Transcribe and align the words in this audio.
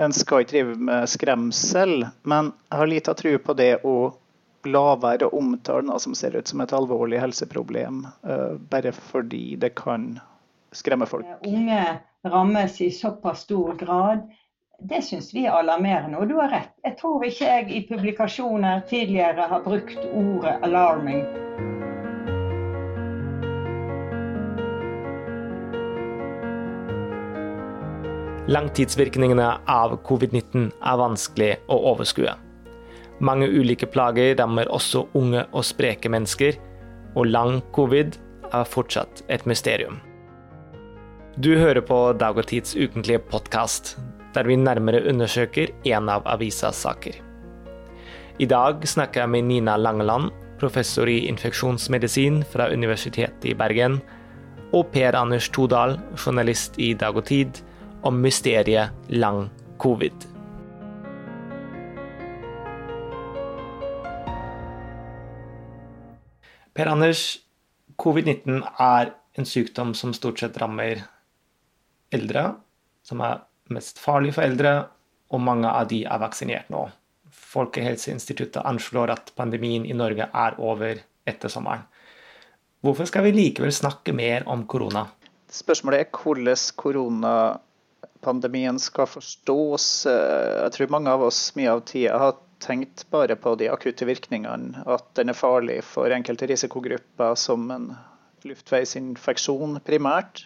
en 0.00 0.12
skal 0.12 0.44
ikke 0.44 0.52
drive 0.52 0.76
med 0.80 1.08
skremsel, 1.08 2.06
men 2.22 2.52
jeg 2.70 2.78
har 2.80 2.88
lite 2.88 3.14
tro 3.14 3.36
på 3.44 3.56
det 3.58 3.72
å 3.84 3.96
la 4.68 4.96
være 5.00 5.28
å 5.28 5.38
omtale 5.38 5.84
noe 5.88 6.00
som 6.00 6.14
ser 6.16 6.36
ut 6.36 6.48
som 6.48 6.60
et 6.64 6.72
alvorlig 6.76 7.20
helseproblem, 7.20 8.02
uh, 8.24 8.56
bare 8.72 8.92
fordi 8.96 9.56
det 9.60 9.74
kan 9.80 10.14
skremme 10.72 11.08
folk. 11.08 11.28
Unge 11.46 11.84
rammes 12.28 12.80
i 12.80 12.90
såpass 12.94 13.46
stor 13.48 13.74
grad. 13.80 14.28
Det 14.80 15.02
syns 15.04 15.34
vi 15.36 15.44
er 15.44 15.58
alarmerende, 15.58 16.20
og 16.20 16.28
du 16.28 16.38
har 16.40 16.52
rett. 16.52 16.72
Jeg 16.84 16.96
tror 17.00 17.24
ikke 17.26 17.50
jeg 17.50 17.68
i 17.68 17.82
publikasjoner 17.88 18.86
tidligere 18.88 19.48
har 19.52 19.66
brukt 19.66 20.00
ordet 20.12 20.56
'alarming'. 20.62 21.69
Langtidsvirkningene 28.50 29.44
av 29.70 29.92
covid-19 30.02 30.64
er 30.82 30.96
vanskelig 30.98 31.50
å 31.70 31.76
overskue. 31.92 32.32
Mange 33.22 33.46
ulike 33.46 33.86
plager 33.86 34.32
rammer 34.40 34.66
også 34.74 35.04
unge 35.14 35.44
og 35.52 35.62
spreke 35.68 36.10
mennesker, 36.10 36.58
og 37.14 37.30
lang 37.30 37.60
covid 37.76 38.18
er 38.50 38.66
fortsatt 38.66 39.22
et 39.30 39.46
mysterium. 39.46 40.00
Du 41.38 41.52
hører 41.60 41.84
på 41.86 42.00
Dag 42.18 42.42
og 42.42 42.50
Tids 42.50 42.74
ukentlige 42.74 43.22
podkast, 43.30 43.94
der 44.34 44.50
vi 44.50 44.58
nærmere 44.58 45.04
undersøker 45.06 45.70
en 45.86 46.10
av 46.10 46.26
avisas 46.26 46.82
saker. 46.82 47.22
I 48.42 48.50
dag 48.50 48.82
snakker 48.82 49.28
jeg 49.28 49.34
med 49.36 49.46
Nina 49.46 49.78
Langeland, 49.78 50.32
professor 50.58 51.06
i 51.06 51.20
infeksjonsmedisin 51.30 52.42
fra 52.50 52.66
Universitetet 52.74 53.52
i 53.52 53.54
Bergen, 53.54 54.00
og 54.74 54.90
Per 54.90 55.14
Anders 55.14 55.52
Todal, 55.54 56.00
journalist 56.18 56.82
i 56.82 56.96
Dag 56.98 57.14
og 57.14 57.30
Tid, 57.30 57.62
om 58.02 58.20
mysteriet 58.20 58.90
lang 59.08 59.48
covid. 59.78 60.26
Per 66.74 66.86
Anders, 66.86 67.38
covid-19 68.00 68.62
er 68.80 69.12
en 69.36 69.46
sykdom 69.46 69.92
som 69.94 70.14
stort 70.16 70.40
sett 70.40 70.56
rammer 70.62 71.02
eldre, 72.14 72.54
som 73.04 73.20
er 73.24 73.42
mest 73.74 74.00
farlig 74.00 74.32
for 74.36 74.46
eldre, 74.46 74.74
og 75.30 75.42
mange 75.44 75.68
av 75.70 75.88
de 75.90 76.02
er 76.06 76.22
vaksinert 76.22 76.70
nå. 76.72 76.86
Folkehelseinstituttet 77.30 78.64
anslår 78.66 79.12
at 79.14 79.32
pandemien 79.38 79.86
i 79.86 79.96
Norge 79.96 80.26
er 80.26 80.58
over 80.58 81.02
etter 81.28 81.52
sommeren. 81.52 81.84
Hvorfor 82.80 83.08
skal 83.10 83.26
vi 83.26 83.34
likevel 83.36 83.72
snakke 83.74 84.14
mer 84.16 84.46
om 84.48 84.64
korona? 84.70 85.04
Spørsmålet 85.50 86.06
er 86.06 86.10
hvordan 86.14 86.62
korona 86.80 87.34
pandemien 88.24 88.78
skal 88.80 89.08
forstås. 89.10 90.06
Eh, 90.06 90.62
jeg 90.64 90.76
tror 90.76 90.94
mange 90.94 91.12
av 91.12 91.24
oss 91.26 91.50
mye 91.58 91.72
av 91.72 91.84
tida 91.88 92.18
har 92.20 92.38
tenkt 92.60 93.06
bare 93.10 93.36
på 93.40 93.54
de 93.56 93.70
akutte 93.72 94.08
virkningene. 94.08 94.84
At 94.84 95.06
den 95.18 95.32
er 95.32 95.38
farlig 95.38 95.80
for 95.88 96.12
enkelte 96.12 96.48
risikogrupper 96.50 97.38
som 97.40 97.70
en 97.72 97.90
luftveisinfeksjon 98.46 99.80
primært. 99.86 100.44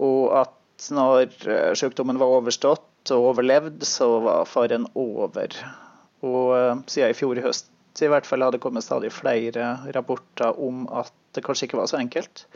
Og 0.00 0.30
at 0.44 0.90
når 0.94 1.28
eh, 1.46 1.72
sykdommen 1.76 2.20
var 2.20 2.40
overstått 2.40 3.12
og 3.14 3.32
overlevd, 3.34 3.84
så 3.88 4.12
var 4.24 4.48
faren 4.48 4.88
over. 4.98 5.56
Og 6.24 6.56
eh, 6.56 6.74
siden 6.88 7.12
i 7.12 7.18
fjor 7.18 7.40
høst 7.44 7.68
i 8.00 8.08
hvert 8.08 8.24
fall 8.24 8.44
hadde 8.46 8.60
kommet 8.62 8.86
stadig 8.86 9.10
flere 9.12 9.74
rapporter 9.92 10.56
om 10.62 10.86
at 10.94 11.12
det 11.34 11.42
kanskje 11.44 11.66
ikke 11.68 11.80
var 11.82 11.90
så 11.90 11.98
enkelt. 12.00 12.46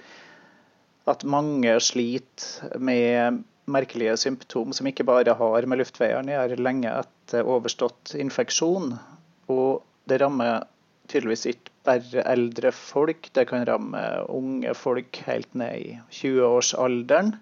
At 1.11 1.27
mange 1.29 1.75
sliter 1.85 2.79
med 2.81 3.43
merkelige 3.71 4.17
symptom 4.21 4.73
som 4.77 4.89
ikke 4.89 5.07
bare 5.09 5.35
har 5.39 5.67
med 5.69 5.81
luftveiene 5.81 6.35
å 6.35 6.39
gjøre 6.43 6.63
lenge 6.63 6.93
etter 6.93 7.49
overstått 7.49 8.15
infeksjon. 8.21 8.95
Og 9.53 9.85
det 10.09 10.21
rammer 10.23 10.67
tydeligvis 11.09 11.47
ikke 11.53 11.73
bare 11.85 12.25
eldre 12.33 12.73
folk, 12.73 13.29
det 13.37 13.47
kan 13.51 13.65
ramme 13.69 14.03
unge 14.33 14.73
folk 14.79 15.21
helt 15.27 15.53
ned 15.59 15.77
i 15.81 15.97
20-årsalderen. 16.21 17.35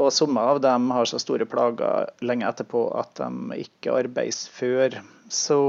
Og 0.00 0.08
somme 0.16 0.40
av 0.40 0.62
dem 0.64 0.88
har 0.94 1.08
så 1.08 1.20
store 1.20 1.44
plager 1.48 2.08
lenge 2.24 2.48
etterpå 2.48 2.86
at 2.96 3.20
de 3.20 3.60
ikke 3.60 3.98
arbeides 3.98 4.46
før. 4.48 4.96
Så 5.28 5.60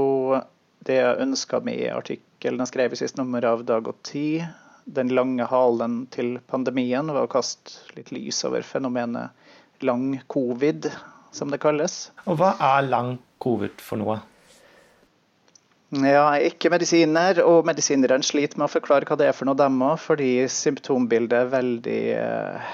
det 0.86 0.96
jeg 0.96 1.20
ønska 1.26 1.60
med 1.64 1.84
artikkelen 1.92 2.64
jeg 2.64 2.72
skrev 2.72 2.96
i 2.96 3.00
siste 3.02 3.20
nummer 3.20 3.44
av 3.46 3.66
Dag 3.68 3.90
og 3.92 4.00
Tid, 4.08 4.48
den 4.84 5.12
lange 5.14 5.46
halen 5.46 6.06
til 6.14 6.36
pandemien 6.50 7.10
ved 7.12 7.22
å 7.22 7.30
kaste 7.30 7.94
litt 7.96 8.12
lys 8.14 8.42
over 8.48 8.64
fenomenet 8.66 9.30
lang 9.82 10.20
covid, 10.30 10.90
som 11.34 11.50
det 11.50 11.60
kalles. 11.62 12.10
Og 12.26 12.38
hva 12.40 12.54
er 12.62 12.86
lang 12.86 13.16
covid 13.42 13.82
for 13.82 14.02
noe? 14.02 14.20
Ja, 15.92 16.38
ikke 16.40 16.70
medisiner, 16.72 17.42
og 17.44 17.66
medisinerne 17.68 18.24
sliter 18.24 18.56
med 18.56 18.70
å 18.70 18.72
forklare 18.72 19.04
hva 19.08 19.18
det 19.20 19.28
er 19.28 19.36
for 19.36 19.48
noe, 19.48 19.58
dem 19.58 19.76
òg, 19.84 19.98
fordi 20.00 20.30
symptombildet 20.48 21.36
er 21.36 21.50
veldig 21.52 22.02
eh, 22.16 22.70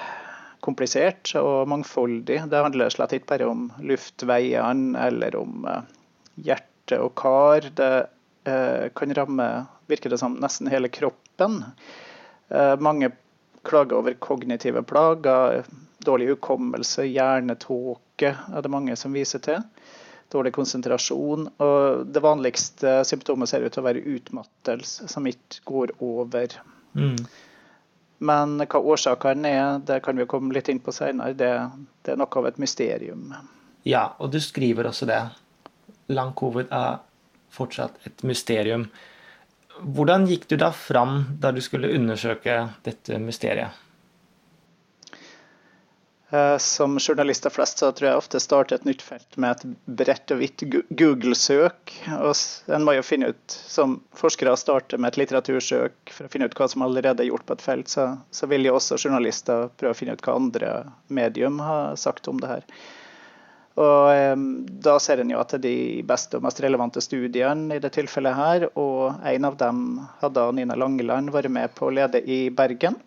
komplisert 0.62 1.32
og 1.40 1.66
mangfoldig. 1.72 2.44
Det 2.46 2.62
handler 2.62 2.94
slett 2.94 3.16
ikke 3.16 3.32
bare 3.34 3.48
om 3.50 3.66
luftveiene 3.82 5.08
eller 5.08 5.34
om 5.40 5.66
eh, 5.66 5.96
hjerte 6.46 7.00
og 7.02 7.16
kar. 7.18 7.66
Det 7.74 7.90
eh, 8.46 8.86
kan 8.94 9.16
ramme, 9.18 9.48
virker 9.90 10.14
det 10.14 10.20
som, 10.22 10.38
nesten 10.38 10.70
hele 10.70 10.92
kroppen 10.92 11.27
kroppen. 11.38 11.64
Eh, 12.48 12.80
mange 12.80 13.10
klager 13.62 13.96
over 13.96 14.12
kognitive 14.12 14.82
plager, 14.82 15.64
dårlig 15.98 16.28
hukommelse, 16.28 17.04
hjernetåke 17.04 18.36
er 18.54 18.62
det 18.62 18.68
mange 18.68 18.96
som 18.96 19.12
viser 19.12 19.38
til. 19.38 19.62
Dårlig 20.32 20.52
konsentrasjon. 20.52 21.48
Og 21.58 22.06
det 22.06 22.20
vanligste 22.20 23.04
symptomet 23.04 23.48
ser 23.48 23.62
ut 23.64 23.72
til 23.72 23.82
å 23.82 23.88
være 23.88 24.04
utmattelse, 24.04 25.08
som 25.08 25.26
ikke 25.26 25.62
går 25.64 25.92
over. 26.00 26.48
Mm. 26.94 27.16
Men 28.18 28.58
hva 28.58 28.80
årsakene 28.80 29.48
er, 29.48 29.78
det 29.78 30.02
kan 30.02 30.16
vi 30.18 30.26
komme 30.26 30.52
litt 30.54 30.68
inn 30.68 30.80
på 30.80 30.92
senere. 30.92 31.32
Det, 31.32 31.52
det, 32.02 32.12
er 32.12 32.18
noe 32.18 32.40
av 32.40 32.48
et 32.48 32.58
mysterium. 32.58 33.32
Ja, 33.86 34.14
og 34.18 34.32
du 34.32 34.40
skriver 34.40 34.90
også 34.90 35.06
det. 35.08 35.22
Lang 36.12 36.34
covid 36.36 36.68
er 36.72 36.98
fortsatt 37.52 37.96
et 38.04 38.24
mysterium. 38.26 38.88
Hvordan 39.82 40.26
gikk 40.26 40.48
du 40.50 40.56
da 40.60 40.72
fram 40.74 41.20
da 41.40 41.52
du 41.54 41.60
skulle 41.64 41.90
undersøke 41.94 42.64
dette 42.86 43.20
mysteriet? 43.22 43.84
Eh, 46.30 46.58
som 46.58 46.98
journalister 46.98 47.50
flest 47.50 47.78
så 47.80 47.88
tror 47.92 48.10
jeg 48.10 48.20
ofte 48.20 48.40
starter 48.42 48.76
et 48.76 48.84
nytt 48.84 49.02
felt 49.02 49.38
med 49.40 49.54
et 49.56 49.78
bredt 50.00 50.34
og 50.34 50.42
hvitt 50.42 50.64
Google-søk. 50.90 51.94
En 52.04 52.84
må 52.84 52.98
jo 52.98 53.06
finne 53.06 53.30
ut, 53.32 53.44
Som 53.48 54.02
forskere 54.12 54.56
starter 54.60 55.00
med 55.00 55.14
et 55.14 55.22
litteratursøk 55.22 56.12
for 56.12 56.26
å 56.26 56.32
finne 56.32 56.50
ut 56.50 56.58
hva 56.58 56.68
som 56.68 56.84
allerede 56.84 57.24
er 57.24 57.30
gjort 57.30 57.46
på 57.48 57.56
et 57.56 57.64
felt, 57.64 57.88
så, 57.88 58.10
så 58.30 58.50
vil 58.50 58.68
jo 58.68 58.76
også 58.76 59.00
journalister 59.00 59.70
prøve 59.80 59.96
å 59.96 60.00
finne 60.02 60.18
ut 60.18 60.24
hva 60.26 60.36
andre 60.36 60.72
medium 61.08 61.62
har 61.64 61.96
sagt 61.96 62.28
om 62.28 62.42
det 62.42 62.52
her. 62.52 62.68
Og 63.78 64.44
Da 64.82 64.96
ser 65.02 65.22
en 65.22 65.30
jo 65.30 65.38
at 65.38 65.54
de 65.62 66.02
beste 66.06 66.38
og 66.38 66.46
mest 66.46 66.60
relevante 66.64 67.02
studiene 67.04 67.76
i 67.76 67.82
det 67.82 67.92
tilfellet 67.94 68.34
her. 68.34 68.66
Og 68.80 69.20
en 69.22 69.48
av 69.48 69.58
dem 69.60 69.84
hadde 70.22 70.46
Nina 70.56 70.78
Langeland 70.78 71.30
vært 71.34 71.52
med 71.54 71.74
på 71.78 71.88
å 71.88 71.94
lede 71.94 72.22
i 72.26 72.48
Bergen. 72.50 72.98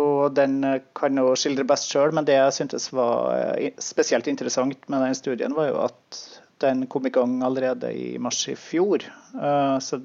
Og 0.00 0.32
den 0.32 0.60
kan 0.96 1.20
hun 1.20 1.36
skildre 1.36 1.66
best 1.68 1.90
sjøl, 1.92 2.14
men 2.16 2.24
det 2.28 2.38
jeg 2.38 2.56
syntes 2.56 2.88
var 2.96 3.34
eh, 3.36 3.74
spesielt 3.76 4.28
interessant 4.30 4.88
med 4.88 5.04
den 5.04 5.16
studien, 5.18 5.52
var 5.56 5.68
jo 5.68 5.82
at 5.84 6.20
den 6.64 6.86
kom 6.88 7.06
i 7.06 7.12
gang 7.12 7.42
allerede 7.44 7.90
i 7.92 8.16
mars 8.22 8.40
i 8.48 8.56
fjor. 8.56 9.04
Eh, 9.36 9.76
så 9.84 10.00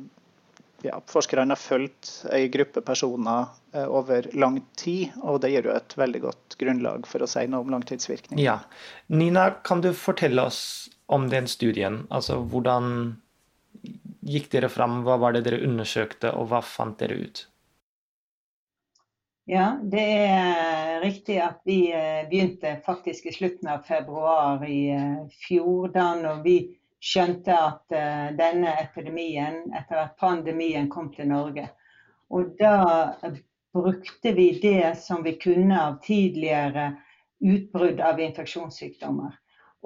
ja, 0.86 1.02
forskerne 1.10 1.56
har 1.56 1.62
fulgt 1.62 2.12
ei 2.34 2.48
gruppe 2.54 2.82
personer 2.86 3.48
eh, 3.74 3.88
over 3.88 4.30
lang 4.34 4.60
tid, 4.78 5.16
og 5.24 5.42
det 5.42 5.52
gir 5.54 5.70
jo 5.70 5.76
et 5.76 5.98
veldig 5.98 6.22
godt 6.28 6.58
grunnlag 6.62 7.08
for 7.10 7.24
å 7.24 7.30
si 7.30 7.46
noe 7.50 7.66
om 7.66 7.74
langtidsvirkning. 7.74 8.42
Ja. 8.44 8.60
Nina, 9.08 9.50
kan 9.66 9.82
du 9.82 9.94
fortelle 9.98 10.46
oss 10.50 10.90
om 11.08 11.30
den 11.32 11.50
studien? 11.50 12.06
Altså 12.10 12.40
hvordan 12.44 13.18
gikk 14.28 14.50
dere 14.54 14.70
fram, 14.70 15.02
hva 15.08 15.18
var 15.22 15.36
det 15.36 15.46
dere 15.48 15.64
undersøkte, 15.66 16.34
og 16.36 16.52
hva 16.52 16.62
fant 16.66 17.00
dere 17.00 17.20
ut? 17.24 17.46
Ja, 19.48 19.78
det 19.80 20.04
er 20.04 20.98
riktig 21.00 21.38
at 21.40 21.62
vi 21.64 21.86
eh, 21.96 22.26
begynte 22.28 22.74
faktisk 22.84 23.30
i 23.30 23.32
slutten 23.32 23.70
av 23.72 23.86
februar 23.88 24.66
i 24.68 24.90
eh, 24.92 25.22
fjor. 25.48 25.88
Da 25.94 26.10
når 26.20 26.42
vi 26.44 26.58
skjønte 27.04 27.54
at 27.54 27.96
uh, 27.96 28.30
denne 28.38 28.74
epidemien, 28.82 29.64
etter 29.76 30.04
at 30.04 30.16
pandemien 30.20 30.90
kom 30.90 31.12
til 31.14 31.30
Norge. 31.32 31.68
Og 32.34 32.56
da 32.60 33.20
brukte 33.76 34.34
vi 34.36 34.50
det 34.62 34.98
som 35.00 35.24
vi 35.24 35.38
kunne 35.40 35.78
av 35.80 36.00
tidligere 36.04 36.92
utbrudd 37.44 38.02
av 38.02 38.20
infeksjonssykdommer. 38.20 39.36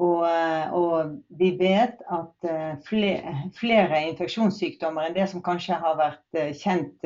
Og, 0.02 0.24
uh, 0.24 0.74
og 0.74 1.18
vi 1.38 1.52
vet 1.60 2.00
at 2.10 2.52
flere, 2.88 3.36
flere, 3.58 4.06
infeksjonssykdommer 4.14 5.10
enn 5.10 5.18
det 5.20 5.28
som 5.30 5.44
kanskje 5.46 5.78
har 5.84 6.00
vært 6.00 6.42
kjent 6.58 7.06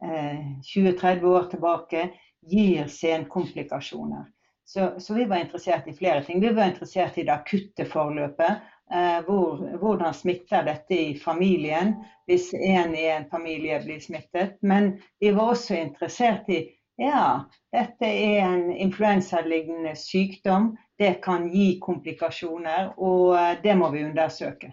20-30 0.00 1.26
år 1.32 1.50
tilbake, 1.50 2.06
gir 2.46 2.86
senkomplikasjoner. 2.86 4.24
Så, 4.64 5.00
så, 5.00 5.14
vi 5.14 5.24
var 5.24 5.36
interessert 5.36 5.88
i 5.88 5.94
flere 5.94 6.24
ting. 6.24 6.40
Vi 6.40 6.52
var 6.52 6.64
interessert 6.66 7.18
i 7.18 7.22
det 7.22 7.32
akutte 7.32 7.84
forløpet. 7.86 8.64
Eh, 8.92 9.20
hvor, 9.26 9.56
hvordan 9.80 10.14
smitter 10.14 10.62
dette 10.62 10.94
i 10.94 11.14
familien 11.18 11.96
hvis 12.30 12.52
en 12.54 12.92
i 12.94 13.08
en 13.10 13.24
familie 13.30 13.80
blir 13.82 13.98
smittet. 14.00 14.60
Men 14.62 14.92
vi 15.20 15.32
var 15.34 15.56
også 15.56 15.74
interessert 15.74 16.46
i 16.48 16.60
ja, 17.02 17.42
dette 17.74 18.06
er 18.06 18.44
en 18.46 18.70
influensalignende 18.70 19.96
sykdom. 19.98 20.76
Det 20.98 21.18
kan 21.24 21.48
gi 21.50 21.80
komplikasjoner, 21.82 22.92
og 22.96 23.34
eh, 23.34 23.56
det 23.64 23.74
må 23.76 23.90
vi 23.90 24.04
undersøke. 24.06 24.70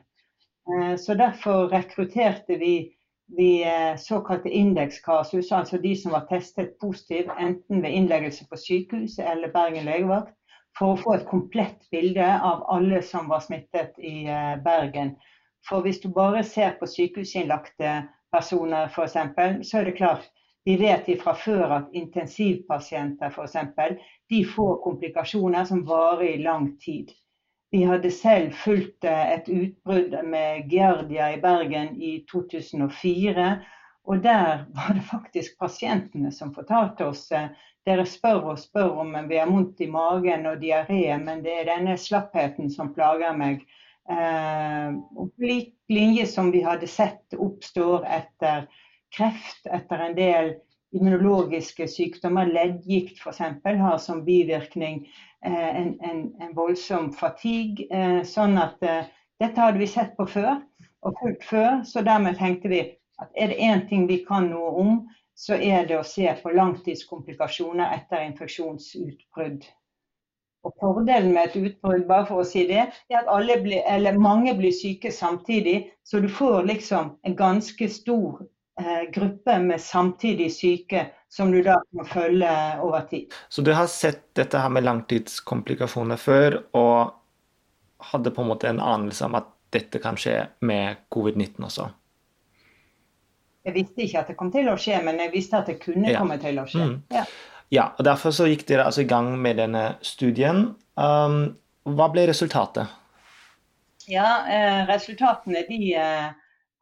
Eh, 0.70 0.94
så 1.02 1.18
derfor 1.18 1.74
rekrutterte 1.74 2.60
vi 2.62 2.76
de 3.34 3.66
såkalte 3.98 4.52
indekskasus, 4.52 5.52
altså 5.52 5.80
de 5.82 5.96
som 5.98 6.14
var 6.14 6.28
testet 6.30 6.76
positiv 6.82 7.32
enten 7.40 7.82
ved 7.82 7.90
innleggelse 7.90 8.46
på 8.46 8.60
sykehus 8.62 9.16
eller 9.18 9.50
Bergen 9.50 9.88
legevakt, 9.88 10.36
for 10.78 10.94
å 10.94 11.00
få 11.00 11.16
et 11.18 11.28
komplett 11.30 11.86
bilde 11.94 12.26
av 12.26 12.64
alle 12.74 13.02
som 13.06 13.30
var 13.30 13.44
smittet 13.46 14.00
i 14.00 14.26
Bergen. 14.66 15.14
For 15.68 15.86
hvis 15.86 16.02
du 16.04 16.10
bare 16.12 16.44
ser 16.44 16.74
på 16.80 16.90
sykehusinnlagte 16.90 17.92
personer 18.34 18.90
f.eks., 18.90 19.18
så 19.70 19.80
er 19.80 19.90
det 19.90 19.98
klart 20.00 20.30
vi 20.66 20.78
vet 20.80 21.10
fra 21.22 21.34
før 21.36 21.76
at 21.78 21.96
intensivpasienter 22.00 23.34
f.eks. 23.34 23.58
de 24.32 24.46
får 24.48 24.80
komplikasjoner 24.86 25.68
som 25.68 25.84
varer 25.88 26.30
i 26.30 26.44
lang 26.44 26.72
tid. 26.80 27.12
Vi 27.74 27.82
hadde 27.90 28.12
selv 28.14 28.54
fulgt 28.54 29.04
eh, 29.04 29.32
et 29.34 29.50
utbrudd 29.50 30.14
med 30.30 30.70
Giardia 30.72 31.32
i 31.34 31.40
Bergen 31.42 31.96
i 31.98 32.20
2004. 32.32 33.48
Og 34.04 34.24
der 34.24 34.66
var 34.78 34.94
det 34.94 35.04
faktisk 35.08 35.58
pasientene 35.60 36.32
som 36.32 36.54
fortalte 36.54 37.08
oss 37.10 37.32
eh, 37.32 37.50
dere 37.88 38.06
spør 38.08 38.54
og 38.54 38.60
spør 38.60 39.00
om 39.04 39.16
vi 39.30 39.40
har 39.40 39.50
vondt 39.52 39.82
i 39.84 39.90
magen 39.92 40.46
og 40.50 40.62
diaré, 40.64 41.06
men 41.20 41.44
det 41.44 41.56
er 41.60 41.72
denne 41.72 41.98
slappheten 42.00 42.72
som 42.72 42.94
plager 42.96 43.36
meg. 43.38 43.64
Eh, 44.10 44.96
på 45.16 45.30
lik 45.40 45.76
linje 45.92 46.26
som 46.28 46.52
vi 46.52 46.64
hadde 46.64 46.88
sett 46.92 47.36
oppstår 47.40 48.04
etter 48.08 48.66
kreft 49.14 49.68
etter 49.70 50.02
en 50.04 50.16
del 50.18 50.56
immunologiske 50.94 51.88
sykdommer, 51.90 52.50
leddgikt 52.54 53.22
f.eks., 53.22 53.40
har 53.64 53.98
som 54.02 54.24
bivirkning 54.26 55.04
eh, 55.46 55.70
en, 55.82 55.94
en, 56.06 56.24
en, 56.42 56.54
voldsom 56.56 57.12
fatigue. 57.18 57.88
Eh, 57.90 58.22
sånn 58.28 58.58
at 58.62 58.84
eh, 58.86 59.10
dette 59.42 59.62
hadde 59.62 59.82
vi 59.82 59.90
sett 59.90 60.14
på 60.18 60.28
før, 60.30 60.62
og 61.04 61.18
fulgt 61.22 61.48
før. 61.50 61.82
Så 61.88 62.06
dermed 62.06 62.38
tenkte 62.40 62.72
vi 62.72 62.84
at 63.22 63.34
er 63.38 63.54
det 63.54 63.62
én 63.62 63.86
ting 63.90 64.08
vi 64.10 64.22
kan 64.28 64.52
noe 64.52 64.74
om, 64.84 65.02
så 65.36 65.58
er 65.58 65.88
det 65.90 65.98
å 66.00 66.06
se 66.08 66.28
på 66.42 66.54
langtidskomplikasjoner 66.54 67.96
etter 67.98 68.26
infeksjonsutbrudd. 68.28 69.66
Og 70.64 70.76
Fordelen 70.80 71.34
med 71.36 71.50
et 71.50 71.58
utbrudd 71.60 72.06
bare 72.08 72.28
for 72.30 72.44
å 72.44 72.48
si 72.48 72.64
det, 72.70 72.86
er 73.12 73.20
at 73.20 73.64
blir, 73.66 74.20
mange 74.20 74.54
blir 74.56 74.72
syke 74.72 75.12
samtidig. 75.12 75.90
Så 76.04 76.22
du 76.24 76.30
får 76.32 76.64
liksom 76.70 77.18
en 77.24 77.36
ganske 77.36 77.90
stor 77.92 78.46
Eh, 78.80 79.12
gruppe 79.12 79.60
med 79.60 79.82
samtidig 79.82 80.54
syke 80.54 81.06
som 81.30 81.52
du 81.52 81.60
da 81.62 81.76
må 81.94 82.06
følge 82.10 82.50
over 82.82 83.04
tid. 83.10 83.34
Så 83.50 83.62
du 83.62 83.70
har 83.74 83.86
sett 83.88 84.32
dette 84.34 84.58
her 84.58 84.72
med 84.74 84.88
langtidskomplikasjoner 84.88 86.18
før, 86.18 86.58
og 86.74 87.14
hadde 88.10 88.34
på 88.34 88.42
en 88.42 88.50
måte 88.50 88.72
en 88.72 88.82
anelse 88.82 89.30
om 89.30 89.38
at 89.38 89.52
dette 89.74 90.02
kan 90.02 90.18
skje 90.18 90.40
med 90.66 91.06
covid-19 91.14 91.70
også? 91.70 91.86
Jeg 93.64 93.76
visste 93.78 94.04
ikke 94.04 94.20
at 94.20 94.32
det 94.32 94.38
kom 94.40 94.52
til 94.52 94.68
å 94.68 94.78
skje, 94.80 95.00
men 95.06 95.20
jeg 95.24 95.32
visste 95.32 95.60
at 95.62 95.70
det 95.72 95.80
kunne 95.84 96.12
ja. 96.12 96.20
komme 96.20 96.36
til 96.42 96.60
å 96.60 96.66
skje. 96.68 96.88
Mm. 96.90 96.96
Ja. 97.16 97.24
ja. 97.72 97.86
og 97.96 98.08
Derfor 98.08 98.36
så 98.36 98.48
gikk 98.52 98.66
dere 98.68 98.90
altså 98.90 99.06
i 99.06 99.10
gang 99.10 99.32
med 99.40 99.62
denne 99.62 99.86
studien. 100.04 100.66
Um, 101.00 101.56
hva 101.88 102.10
ble 102.12 102.28
resultatet? 102.28 102.92
Ja, 104.12 104.44
eh, 104.52 104.84
Resultatene 104.90 105.64
de 105.70 105.96
eh, 105.96 106.30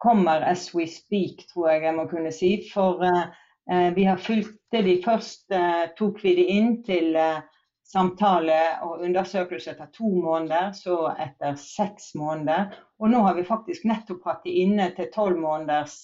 kommer 0.02 0.42
as 0.42 0.72
we 0.74 0.88
speak, 0.90 1.46
tror 1.54 1.70
jeg 1.70 1.86
jeg 1.86 1.98
må 1.98 2.08
kunne 2.10 2.34
si. 2.34 2.56
For 2.74 3.06
eh, 3.06 3.90
vi 3.94 4.08
har 4.10 4.18
fulgt 4.18 4.58
de 4.74 4.98
først, 5.04 5.46
uh, 5.54 5.86
tok 5.98 6.22
vi 6.24 6.32
de 6.38 6.46
inn 6.50 6.78
til 6.88 7.14
uh, 7.20 7.44
samtale 7.86 8.58
og 8.88 9.04
undersøkelse 9.06 9.74
etter 9.74 9.90
to 9.94 10.10
måneder, 10.24 10.72
så 10.74 11.12
etter 11.20 11.58
seks 11.60 12.14
måneder. 12.18 12.72
Og 13.04 13.12
nå 13.12 13.22
har 13.28 13.36
vi 13.38 13.46
faktisk 13.46 13.86
nettopp 13.90 14.26
hatt 14.30 14.48
de 14.48 14.56
inne 14.64 14.90
til 14.96 15.12
tolv 15.14 15.38
måneders 15.44 16.00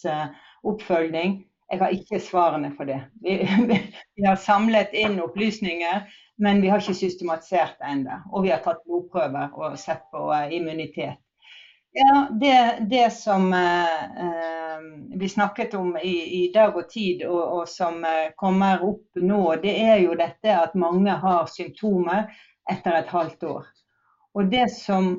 oppfølging. 0.64 1.44
Jeg 1.72 1.80
har 1.80 1.92
ikke 1.92 2.20
svarene 2.24 2.72
for 2.78 2.88
det. 2.88 3.02
Vi, 3.22 3.38
vi, 4.16 4.26
har 4.26 4.40
samlet 4.40 4.96
inn 4.96 5.20
opplysninger, 5.20 6.06
men 6.40 6.62
vi 6.64 6.72
har 6.72 6.82
ikke 6.82 6.96
systematisert 6.96 7.76
det 7.82 7.92
ennå. 7.92 8.22
Og 8.32 8.48
vi 8.48 8.54
har 8.54 8.64
tatt 8.64 8.84
blodprøver 8.88 9.56
og 9.58 9.80
sett 9.80 10.06
på 10.14 10.30
immunitet. 10.56 11.20
Ja, 11.98 12.28
det, 12.32 12.88
det 12.90 13.14
som 13.14 13.54
eh, 13.54 15.20
vi 15.20 15.30
snakket 15.30 15.74
om 15.74 15.98
i, 15.98 16.46
i 16.46 16.52
dag 16.54 16.76
og 16.78 16.90
tid, 16.90 17.24
og, 17.26 17.42
og, 17.42 17.64
som 17.70 18.04
eh, 18.06 18.36
kommer 18.38 18.84
opp 18.86 19.18
nå, 19.18 19.56
det 19.64 19.74
er 19.82 20.04
jo 20.04 20.14
dette 20.20 20.54
at 20.54 20.76
mange 20.78 21.16
har 21.24 21.50
symptomer 21.50 22.28
etter 22.70 23.00
et 23.00 23.10
halvt 23.10 23.48
år. 23.50 23.66
Og 24.38 24.52
det 24.52 24.68
som 24.76 25.16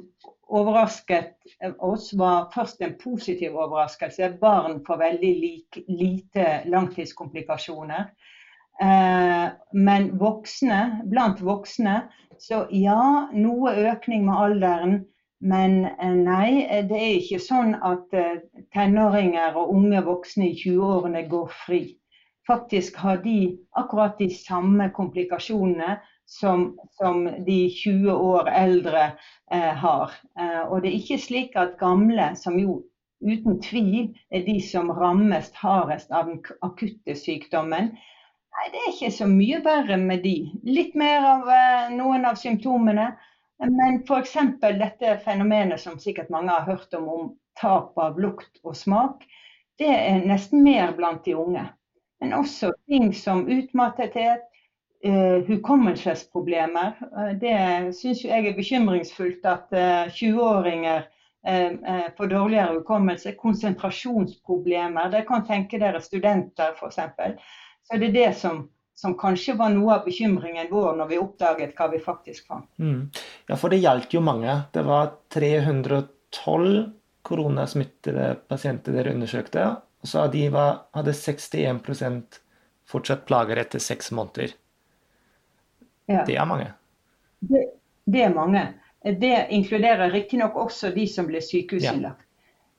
overrasket 0.49 1.37
oss, 1.79 2.13
var 2.17 2.49
først 2.55 2.81
en 2.83 2.97
positiv 3.03 3.57
overraskelse. 3.57 4.33
Barn 4.41 4.81
får 4.87 5.01
veldig 5.03 5.35
like, 5.43 5.85
lite 5.89 6.47
langtidskomplikasjoner. 6.67 8.09
Eh, 8.83 9.47
men 9.75 10.11
voksne, 10.19 10.81
blant 11.11 11.43
voksne, 11.45 12.01
så 12.39 12.65
ja, 12.71 13.29
noe 13.35 13.75
økning 13.91 14.27
med 14.29 14.43
alderen. 14.47 14.99
Men 15.41 15.85
eh, 15.85 16.15
nei, 16.15 16.67
eh, 16.67 16.85
det 16.87 16.99
er 16.99 17.17
ikke 17.21 17.41
sånn 17.43 17.77
at 17.87 18.15
eh, 18.17 18.41
tenåringer 18.75 19.59
og 19.59 19.75
unge 19.77 20.03
voksne 20.07 20.51
i 20.51 20.57
20-årene 20.59 21.25
går 21.31 21.51
fri. 21.65 21.83
Faktisk 22.49 22.97
har 22.99 23.21
de 23.23 23.59
akkurat 23.79 24.19
de 24.19 24.31
samme 24.33 24.89
komplikasjonene 24.97 25.99
som, 26.29 26.69
som 27.01 27.25
de 27.47 27.59
20 27.73 28.13
år 28.13 28.51
eldre 28.53 29.05
eh, 29.51 29.73
har. 29.83 30.13
Eh, 30.41 30.61
og 30.67 30.83
det 30.83 30.93
er 30.93 31.01
ikke 31.01 31.23
slik 31.23 31.57
at 31.57 31.79
gamle, 31.81 32.35
som 32.37 32.59
jo 32.61 32.83
uten 33.25 33.59
tvil 33.65 34.13
er 34.31 34.45
de 34.47 34.59
som 34.63 34.93
rammes 34.95 35.49
hardest 35.59 36.13
av 36.15 36.29
den 36.29 36.43
akutte 36.63 37.17
sykdommen, 37.19 37.97
Nei, 38.59 38.71
det 38.75 38.79
er 38.81 38.89
ikke 38.91 39.09
så 39.15 39.27
mye 39.31 39.59
verre 39.63 39.97
med 40.03 40.25
de. 40.27 40.35
Litt 40.67 40.97
mer 40.99 41.23
av 41.23 41.51
eh, 41.55 41.91
noen 41.95 42.25
av 42.27 42.39
symptomene. 42.41 43.13
Men 43.63 44.01
f.eks. 44.03 44.35
dette 44.63 45.13
fenomenet 45.23 45.79
som 45.83 45.99
sikkert 46.03 46.31
mange 46.35 46.51
har 46.51 46.67
hørt 46.67 46.95
om, 46.99 47.07
om 47.09 47.29
tap 47.61 47.95
av 48.03 48.19
lukt 48.19 48.59
og 48.65 48.75
smak, 48.79 49.23
det 49.79 49.91
er 49.95 50.27
nesten 50.27 50.65
mer 50.67 50.91
blant 50.99 51.23
de 51.27 51.37
unge. 51.39 51.65
Men 52.19 52.35
også 52.35 52.73
ting 52.91 53.13
som 53.15 53.47
utmattethet, 53.47 54.48
uh, 55.07 55.45
hukommelsesproblemer. 55.49 56.97
Uh, 57.13 57.33
det 57.41 57.55
syns 57.99 58.25
jeg 58.25 58.47
er 58.47 58.57
bekymringsfullt 58.57 59.47
at 59.49 59.71
uh, 59.75 59.85
eh, 60.09 60.19
20-åringer 60.19 61.07
får 62.19 62.29
dårligere 62.29 62.75
hukommelse. 62.75 63.33
Konsentrasjonsproblemer. 63.39 65.07
Det 65.09 65.23
kan 65.29 65.47
tenke 65.47 65.79
dere 65.81 66.01
studenter, 66.05 66.75
f.eks. 66.75 66.99
Så 67.89 67.97
det 67.97 68.11
er 68.11 68.17
det 68.17 68.33
som 68.37 68.67
som 68.99 69.15
kanskje 69.15 69.55
var 69.55 69.71
noe 69.71 69.93
av 69.95 70.07
bekymringen 70.09 70.67
vår 70.73 70.97
når 70.99 71.07
vi 71.13 71.19
oppdaget 71.23 71.77
hva 71.79 71.87
vi 71.93 72.01
faktisk 72.03 72.49
fant. 72.51 72.67
Mm. 72.83 73.05
Ja, 73.47 73.55
for 73.55 73.71
det 73.71 73.79
gjaldt 73.79 74.17
jo 74.17 74.23
mange. 74.27 74.57
Det 74.75 74.83
var 74.83 75.13
312 75.31 76.73
koronasmittede 77.29 78.33
pasienter 78.51 78.97
dere 78.99 79.13
undersøkte. 79.15 79.69
Og 80.03 80.11
så 80.11 80.27
de 80.33 80.49
var, 80.51 80.89
hadde 80.99 81.15
61% 81.15 82.41
fortsatt 82.91 83.23
plager 83.29 83.63
etter 83.63 83.83
seks 83.83 84.11
måneder. 84.17 84.57
Ja. 86.09 86.25
Det 86.27 86.37
er 86.37 86.47
mange. 86.49 86.71
Det, 87.41 87.65
det, 88.05 88.23
er 88.25 88.35
mange. 88.35 88.63
Det 89.05 89.35
inkluderer 89.55 90.11
riktignok 90.11 90.57
også 90.57 90.91
de 90.95 91.05
som 91.09 91.29
ble 91.29 91.43
sykehusinnlagt. 91.45 92.25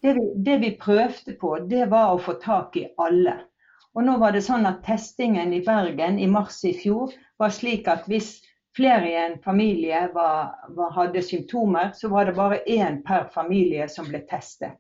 Det, 0.02 0.16
det 0.36 0.58
vi 0.64 0.72
prøvde 0.80 1.36
på, 1.40 1.58
det 1.70 1.90
var 1.92 2.14
å 2.16 2.22
få 2.24 2.38
tak 2.42 2.78
i 2.80 2.88
alle. 2.98 3.36
Og 3.98 4.06
nå 4.06 4.16
var 4.22 4.34
det 4.34 4.46
sånn 4.46 4.66
at 4.70 4.82
Testingen 4.86 5.54
i 5.54 5.62
Bergen 5.66 6.20
i 6.22 6.28
mars 6.30 6.62
i 6.66 6.72
fjor 6.78 7.14
var 7.42 7.54
slik 7.54 7.90
at 7.92 8.08
hvis 8.10 8.38
flere 8.78 9.10
i 9.10 9.16
en 9.20 9.38
familie 9.44 10.06
var, 10.14 10.54
var, 10.78 10.94
hadde 10.96 11.24
symptomer, 11.26 11.92
så 11.94 12.10
var 12.10 12.30
det 12.30 12.38
bare 12.38 12.62
én 12.66 13.02
per 13.06 13.28
familie 13.34 13.90
som 13.92 14.08
ble 14.08 14.22
testet. 14.30 14.78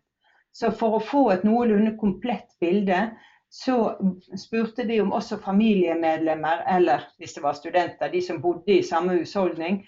Så 0.55 0.71
for 0.71 0.97
å 0.97 1.03
få 1.03 1.23
et 1.33 1.43
noenlunde 1.45 1.97
komplett 1.99 2.55
bilde, 2.61 3.09
så 3.49 3.97
spurte 4.37 4.83
de 4.83 4.99
om 5.01 5.11
også 5.13 5.39
familiemedlemmer, 5.41 6.63
eller 6.75 7.07
hvis 7.17 7.33
det 7.33 7.43
var 7.43 7.57
studenter, 7.57 8.11
de 8.11 8.21
som 8.21 8.41
bodde 8.41 8.77
i 8.77 8.83
samme 8.85 9.17
husholdning, 9.17 9.81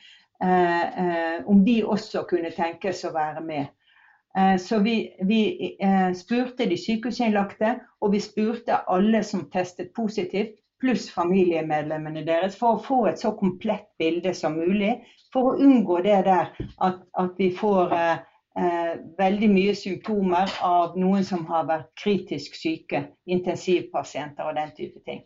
eh, 0.44 0.82
eh, 1.04 1.46
om 1.46 1.66
de 1.66 1.84
også 1.86 2.26
kunne 2.30 2.52
tenkes 2.56 3.06
å 3.06 3.14
være 3.14 3.44
med. 3.46 3.70
Eh, 4.38 4.58
så 4.58 4.80
vi, 4.80 5.14
vi, 5.22 5.42
eh, 5.80 6.14
spurte 6.14 6.66
de 6.66 6.78
sykehusinnlagte, 6.78 7.76
og 8.02 8.16
vi 8.16 8.24
spurte 8.24 8.82
alle 8.88 9.24
som 9.24 9.46
testet 9.54 9.94
positivt, 9.94 10.58
pluss 10.82 11.12
familiemedlemmene 11.14 12.26
deres, 12.26 12.56
for 12.58 12.80
å 12.80 12.84
få 12.84 13.00
et 13.12 13.22
så 13.22 13.36
komplett 13.38 13.92
bilde 14.02 14.34
som 14.34 14.58
mulig. 14.58 14.96
For 15.34 15.52
å 15.52 15.58
unngå 15.62 16.00
det 16.02 16.24
der 16.26 16.50
at, 16.82 17.04
at 17.14 17.38
vi 17.38 17.52
får 17.56 17.94
eh, 17.94 18.24
eh, 18.60 18.94
veldig 19.18 19.50
mye 19.52 19.76
symptomer 19.78 20.52
av 20.66 20.98
noen 21.00 21.26
som 21.28 21.46
har 21.50 21.68
vært 21.70 21.92
kritisk 22.00 22.58
syke, 22.60 23.06
intensivpasienter 23.26 24.48
og 24.48 24.58
den 24.60 24.74
type 24.78 25.04
ting. 25.08 25.24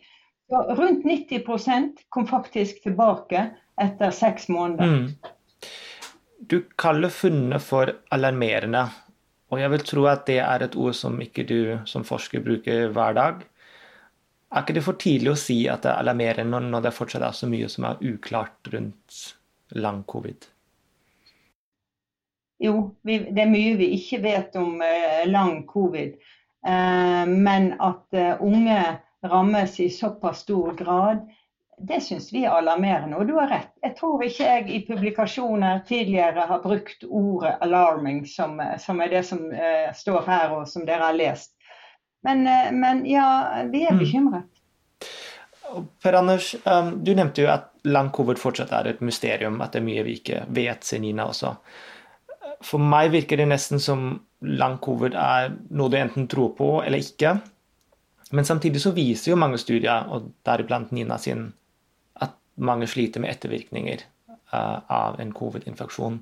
Så 0.49 0.61
rundt 0.77 1.05
90% 1.05 2.05
kom 2.13 2.27
faktisk 2.29 2.83
tilbake 2.83 3.47
etter 3.81 4.13
seks 4.13 4.49
måneder. 4.49 4.85
Mm. 4.85 5.09
Du 6.45 6.59
kaller 6.77 7.09
funnene 7.09 7.57
for 7.63 7.89
alarmerende, 8.13 8.85
og 9.49 9.61
jeg 9.61 9.71
vil 9.73 9.85
tro 9.87 10.05
at 10.11 10.25
det 10.29 10.39
er 10.43 10.65
et 10.65 10.77
ord 10.77 10.93
som 10.97 11.17
ikke 11.21 11.47
du 11.49 11.59
som 11.89 12.05
forsker 12.05 12.43
bruker 12.45 12.91
hver 12.93 13.17
dag. 13.17 13.45
Er 14.53 14.61
ikke 14.61 14.75
det 14.77 14.85
for 14.85 15.01
tidlig 15.01 15.33
å 15.33 15.39
si 15.39 15.63
at 15.71 15.83
det 15.83 15.91
er 15.91 16.03
alarmerende 16.03 16.61
når 16.69 16.85
det 16.85 16.93
fortsatt 16.95 17.25
er 17.25 17.33
så 17.35 17.49
mye 17.49 17.69
som 17.71 17.87
er 17.89 18.03
uklart 18.05 18.69
rundt 18.73 19.21
lang 19.73 20.03
covid? 20.11 20.45
Jo, 22.59 22.95
vi, 23.03 23.17
det 23.19 23.41
er 23.41 23.51
mye 23.51 23.75
vi 23.79 23.91
ikke 23.97 24.21
vet 24.23 24.55
om 24.59 24.79
eh, 24.81 25.25
lang 25.27 25.65
covid. 25.67 26.15
Eh, 26.67 27.23
men 27.27 27.73
at 27.83 28.13
eh, 28.15 28.41
unge 28.41 28.79
rammes 29.25 29.79
i 29.79 29.89
såpass 29.89 30.45
stor 30.45 30.73
grad, 30.73 31.25
det 31.77 32.01
syns 32.01 32.33
vi 32.33 32.45
er 32.45 32.55
alarmerende. 32.55 33.17
Og 33.17 33.27
du 33.27 33.35
har 33.35 33.51
rett. 33.51 33.73
Jeg 33.83 33.97
tror 33.97 34.23
ikke 34.23 34.47
jeg 34.47 34.69
i 34.71 34.81
publikasjoner 34.87 35.81
tidligere 35.87 36.47
har 36.47 36.63
brukt 36.63 37.03
ordet 37.03 37.57
'alarming', 37.59 38.25
som, 38.25 38.61
som 38.79 39.01
er 39.01 39.11
det 39.11 39.23
som 39.23 39.51
eh, 39.51 39.91
står 39.93 40.21
her 40.27 40.55
og 40.55 40.67
som 40.67 40.85
dere 40.85 41.11
har 41.11 41.17
lest. 41.17 41.51
Men, 42.23 42.47
eh, 42.47 42.71
men 42.71 43.05
ja, 43.05 43.27
vi 43.71 43.83
er 43.85 43.93
mm. 43.93 43.99
bekymret. 43.99 44.43
Mm. 44.43 44.51
Per 46.03 46.13
Anders, 46.13 46.55
um, 46.63 47.03
du 47.03 47.15
nevnte 47.15 47.41
jo 47.41 47.49
at 47.49 47.71
lang 47.83 48.11
covid 48.13 48.39
fortsatt 48.39 48.71
er 48.71 48.87
et 48.93 49.01
mysterium, 49.01 49.57
at 49.61 49.73
det 49.73 49.81
er 49.81 49.87
mye 49.87 50.03
vi 50.05 50.13
ikke 50.19 50.43
vet, 50.53 50.85
sier 50.85 51.01
Nina 51.01 51.25
også 51.25 51.55
for 52.63 52.81
meg 52.81 53.11
virker 53.13 53.39
det 53.39 53.49
nesten 53.49 53.81
som 53.81 54.07
lang 54.45 54.77
covid 54.83 55.15
er 55.17 55.53
noe 55.73 55.91
du 55.91 55.97
enten 55.99 56.27
tror 56.31 56.53
på 56.57 56.69
eller 56.83 57.01
ikke. 57.01 57.35
Men 58.31 58.47
samtidig 58.47 58.81
så 58.81 58.93
viser 58.95 59.31
jo 59.31 59.39
mange 59.39 59.59
studier, 59.61 60.07
og 60.09 60.31
deriblant 60.47 60.91
Nina 60.95 61.17
sin, 61.21 61.47
at 62.21 62.33
mange 62.57 62.87
sliter 62.89 63.21
med 63.21 63.35
ettervirkninger 63.35 64.01
uh, 64.53 64.81
av 64.89 65.19
en 65.21 65.33
covid-infeksjon. 65.35 66.19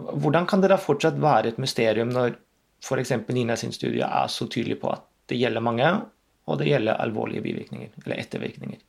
Hvordan 0.00 0.46
kan 0.48 0.62
det 0.62 0.70
da 0.72 0.78
fortsatt 0.80 1.18
være 1.20 1.52
et 1.52 1.60
mysterium 1.60 2.12
når 2.12 2.36
f.eks. 2.84 3.12
Nina 3.28 3.56
sin 3.60 3.72
studie 3.76 4.06
er 4.06 4.28
så 4.32 4.48
tydelig 4.48 4.80
på 4.80 4.92
at 4.92 5.04
det 5.32 5.40
gjelder 5.40 5.64
mange, 5.64 5.88
og 6.48 6.60
det 6.60 6.70
gjelder 6.70 7.00
alvorlige 7.00 7.44
bivirkninger, 7.44 7.92
eller 8.04 8.22
ettervirkninger? 8.22 8.80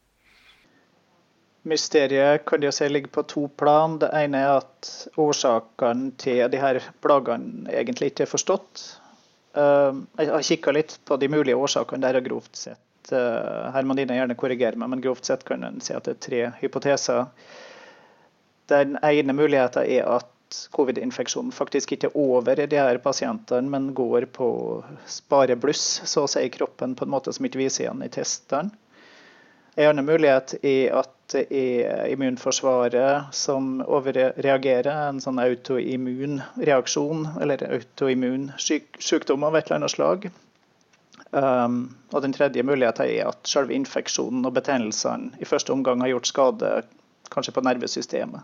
Mysteriet 1.62 2.46
kan 2.50 2.64
jeg 2.66 2.74
si 2.74 2.88
ligger 2.90 3.12
på 3.14 3.24
to 3.30 3.46
plan. 3.48 4.00
Det 4.02 4.10
ene 4.18 4.40
er 4.42 4.62
at 4.64 4.90
årsakene 5.22 6.10
til 6.22 6.48
de 6.50 6.62
her 6.62 6.82
plagene 7.04 7.70
egentlig 7.70 8.12
ikke 8.12 8.26
er 8.26 8.32
forstått. 8.32 8.86
Eh, 9.54 10.00
jeg 10.18 10.32
har 10.32 10.48
kikka 10.48 10.74
litt 10.74 10.98
på 11.06 11.20
de 11.22 11.30
mulige 11.30 11.60
årsakene 11.60 12.02
der, 12.08 12.18
og 12.18 12.26
grovt 12.30 12.58
sett 12.58 13.14
eh, 13.14 13.70
Her 13.76 13.86
Dine 13.86 14.18
gjerne 14.18 14.40
korrigere 14.40 14.80
meg, 14.80 14.90
men 14.94 15.06
grovt 15.06 15.30
sett 15.30 15.46
kan 15.46 15.64
en 15.68 15.82
si 15.86 15.94
at 15.94 16.10
det 16.10 16.18
er 16.18 16.26
tre 16.26 16.44
hypoteser. 16.64 17.30
Den 18.72 18.98
ene 19.06 19.36
muligheten 19.38 19.86
er 19.86 20.08
at 20.18 20.30
covid-infeksjonen 20.74 21.54
faktisk 21.56 21.94
ikke 21.94 22.10
er 22.10 22.18
over 22.20 22.60
i 22.60 22.68
de 22.68 22.80
her 22.80 22.98
pasientene, 23.04 23.70
men 23.70 23.94
går 23.96 24.32
på 24.34 24.50
sparebluss, 25.08 26.02
så 26.10 26.26
å 26.26 26.32
si, 26.32 26.48
kroppen 26.50 26.98
på 26.98 27.06
en 27.06 27.14
måte 27.14 27.34
som 27.36 27.46
ikke 27.46 27.62
viser 27.62 27.86
igjen 27.86 28.02
i 28.04 28.12
testene. 28.12 28.74
En 29.80 29.94
annen 29.94 30.08
mulighet 30.10 30.58
er 30.68 30.98
at 31.00 31.21
det 31.32 31.46
er 31.56 32.12
immunforsvaret 32.12 33.34
som 33.36 33.80
overreagerer, 33.86 34.92
en 35.10 35.22
sånn 35.24 35.40
autoimmun 35.42 36.42
reaksjon, 36.60 37.28
eller 37.42 37.64
autoimmun 37.68 38.50
sykdom 38.60 39.46
av 39.48 39.58
et 39.58 39.68
eller 39.68 39.82
annet 39.82 39.94
slag. 39.96 40.32
Um, 41.32 41.78
og 42.12 42.26
Den 42.26 42.34
tredje 42.36 42.64
muligheten 42.68 43.08
er 43.08 43.30
at 43.30 43.48
selve 43.48 43.76
infeksjonen 43.76 44.44
og 44.48 44.58
betennelsene 44.58 45.40
i 45.40 45.48
første 45.48 45.72
omgang 45.72 46.04
har 46.04 46.12
gjort 46.12 46.28
skade 46.28 46.72
kanskje 47.32 47.54
på 47.56 47.64
nervesystemet. 47.64 48.44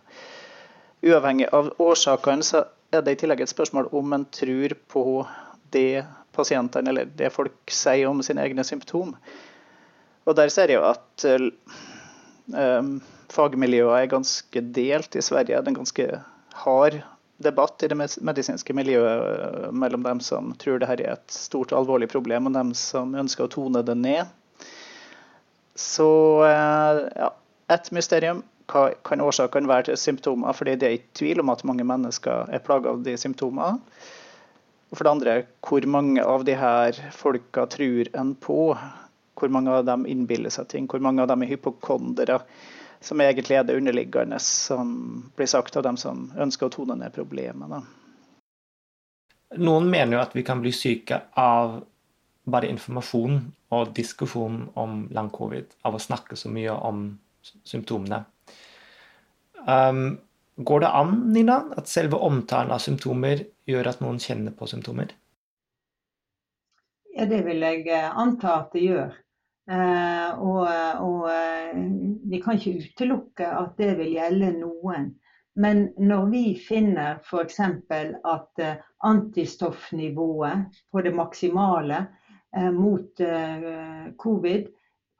Uavhengig 1.03 1.49
av 1.53 1.73
årsakene 1.83 2.45
så 2.47 2.63
er 2.95 3.03
det 3.03 3.17
i 3.17 3.19
tillegg 3.21 3.43
et 3.43 3.51
spørsmål 3.51 3.91
om 3.95 4.15
en 4.15 4.23
tror 4.31 4.73
på 4.87 5.03
det 5.75 6.05
pasientene 6.37 6.93
eller 6.93 7.11
det 7.19 7.33
folk 7.35 7.73
sier 7.73 8.07
om 8.07 8.23
sine 8.23 8.45
egne 8.45 8.63
symptomer. 8.63 9.19
Og 10.27 10.35
der 10.35 10.51
ser 10.51 10.71
jeg 10.71 10.83
at 10.83 11.27
um, 11.27 11.51
fagmiljøet 13.33 13.99
er 13.99 14.11
ganske 14.11 14.63
delt 14.75 15.15
i 15.15 15.23
Sverige. 15.25 15.59
Det 15.59 15.67
er 15.67 15.73
en 15.73 15.79
ganske 15.81 16.07
hard 16.63 17.01
debatt 17.37 17.83
i 17.83 17.89
det 17.91 17.97
medisinske 17.97 18.73
miljøet 18.73 19.23
eh, 19.29 19.71
mellom 19.71 20.05
dem 20.05 20.21
som 20.23 20.53
tror 20.61 20.81
dette 20.81 21.03
er 21.03 21.17
et 21.17 21.33
stort 21.33 21.73
alvorlig 21.75 22.09
problem, 22.09 22.49
og 22.49 22.57
dem 22.57 22.73
som 22.77 23.15
ønsker 23.17 23.45
å 23.45 23.53
tone 23.53 23.83
det 23.85 23.97
ned. 23.99 24.25
Så 25.77 26.09
ja, 26.49 27.31
et 27.69 27.91
mysterium. 27.93 28.41
Hva 28.67 28.89
kan 29.05 29.21
årsakene 29.23 29.69
være 29.69 29.91
til 29.91 29.99
symptomer? 30.01 30.55
Fordi 30.57 30.73
det 30.75 30.87
er 30.87 30.95
ikke 30.97 31.19
tvil 31.21 31.43
om 31.43 31.51
at 31.53 31.61
mange 31.67 31.85
mennesker 31.87 32.49
er 32.51 32.63
plaga 32.65 32.91
av 32.91 33.03
de 33.05 33.13
symptomene. 33.19 33.77
Og 34.89 34.97
for 34.97 35.05
det 35.05 35.13
andre, 35.13 35.35
hvor 35.67 35.85
mange 35.91 36.23
av 36.23 36.43
de 36.47 36.55
her 36.57 36.97
folka 37.15 37.67
tror 37.69 38.09
en 38.17 38.33
på? 38.41 38.73
Hvor 39.37 39.51
mange 39.53 39.71
av 39.71 39.85
dem 39.85 40.07
innbiller 40.09 40.53
seg 40.53 40.67
ting? 40.71 40.87
Hvor 40.89 41.03
mange 41.03 41.21
av 41.23 41.29
dem 41.31 41.45
er 41.45 41.51
hypokondere? 41.53 42.39
Som 42.99 43.21
egentlig 43.21 43.59
er 43.59 43.67
det 43.67 43.77
underliggende 43.77 44.39
som 44.41 44.95
blir 45.37 45.49
sagt 45.49 45.77
av 45.77 45.85
dem 45.85 45.99
som 46.01 46.31
ønsker 46.33 46.67
å 46.67 46.73
tone 46.73 46.97
ned 46.97 47.13
problemet. 47.13 47.69
Da. 47.69 47.83
Noen 49.61 49.91
mener 49.91 50.17
jo 50.17 50.23
at 50.23 50.33
vi 50.35 50.43
kan 50.47 50.63
bli 50.63 50.73
syke 50.75 51.21
av 51.37 51.77
bare 52.47 52.69
informasjon 52.71 53.39
og 53.75 53.93
diskusjon 53.95 54.61
om 54.79 55.03
lang 55.15 55.29
covid, 55.35 55.67
av 55.83 55.97
å 55.97 56.01
snakke 56.01 56.37
så 56.39 56.49
mye 56.51 56.73
om 56.89 57.09
symptomene. 57.67 58.23
Um, 59.67 60.17
går 60.55 60.83
det 60.83 60.91
an, 60.95 61.15
Nina, 61.35 61.57
at 61.75 61.91
selve 61.91 62.19
omtalen 62.23 62.71
av 62.71 62.83
symptomer 62.83 63.43
gjør 63.67 63.91
at 63.91 64.03
noen 64.03 64.19
kjenner 64.23 64.55
på 64.55 64.69
symptomer? 64.71 65.11
Ja, 67.17 67.25
det 67.25 67.41
vil 67.47 67.63
jeg 67.65 67.87
anta 68.07 68.61
at 68.61 68.75
det 68.75 68.85
gjør. 68.85 69.15
Eh, 69.71 70.39
og, 70.39 70.67
og 71.03 71.23
eh, 71.31 71.79
vi 72.31 72.39
kan 72.43 72.55
ikke 72.55 72.85
utelukke 72.85 73.47
at 73.51 73.73
det 73.79 73.95
vil 73.99 74.13
gjelde 74.15 74.53
noen. 74.61 75.09
Men 75.59 75.89
når 75.97 76.29
vi 76.31 76.43
finner 76.61 77.17
f.eks. 77.19 77.59
at 77.59 78.63
eh, 78.63 78.77
antistoffnivået 79.03 80.79
på 80.91 81.03
det 81.03 81.13
maksimale 81.15 82.05
mot 82.73 83.19
covid 84.17 84.69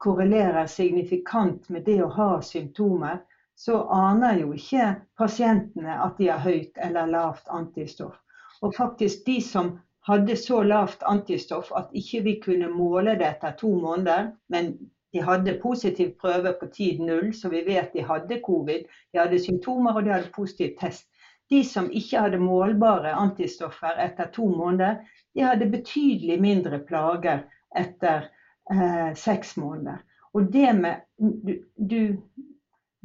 korrelerer 0.00 0.66
signifikant 0.66 1.68
med 1.70 1.84
det 1.86 1.98
å 2.02 2.08
ha 2.16 2.28
symptomer, 2.42 3.20
så 3.54 3.82
aner 3.94 4.40
jo 4.40 4.54
ikke 4.56 4.94
pasientene 5.20 5.98
at 6.02 6.16
de 6.18 6.30
har 6.32 6.40
høyt 6.42 6.80
eller 6.82 7.12
lavt 7.12 7.52
antistoff. 7.52 8.16
Og 8.64 8.74
faktisk 8.74 9.26
de 9.28 9.36
som 9.44 9.76
hadde 10.08 10.36
så 10.36 10.62
lavt 10.64 11.02
antistoff 11.06 11.72
at 11.76 11.90
ikke 11.96 12.22
vi 12.24 12.34
kunne 12.44 12.70
måle 12.72 13.16
det 13.20 13.26
etter 13.28 13.56
to 13.60 13.70
måneder. 13.76 14.32
Men 14.48 14.72
de 15.12 15.22
hadde 15.24 15.58
positiv 15.62 16.14
prøve 16.20 16.52
på 16.60 16.68
tid 16.72 17.00
null, 17.04 17.30
så 17.34 17.48
vi 17.52 17.62
vet 17.66 17.92
de 17.92 18.04
hadde 18.04 18.40
covid. 18.44 18.88
De 19.12 19.20
hadde 19.20 19.40
symptomer 19.40 19.96
og 19.96 20.04
de 20.04 20.14
hadde 20.16 20.34
positiv 20.34 20.74
test. 20.80 21.06
De 21.50 21.62
som 21.64 21.88
ikke 21.92 22.26
hadde 22.26 22.40
målbare 22.40 23.14
antistoffer 23.16 23.96
etter 24.04 24.28
to 24.32 24.48
måneder, 24.52 24.98
de 25.34 25.46
hadde 25.46 25.70
betydelig 25.72 26.36
mindre 26.40 26.80
plager 26.84 27.46
etter 27.76 28.28
eh, 28.72 29.14
seks 29.16 29.56
måneder. 29.56 30.02
Og 30.36 30.52
det 30.52 30.74
med 30.76 31.00
du, 31.16 31.54
du, 31.76 32.00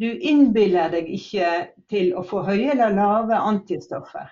du 0.01 0.09
innbiller 0.11 0.91
deg 0.91 1.07
ikke 1.07 1.51
til 1.89 2.11
å 2.19 2.23
få 2.27 2.43
høye 2.49 2.73
eller 2.75 2.95
lave 2.95 3.39
antistoffer. 3.39 4.27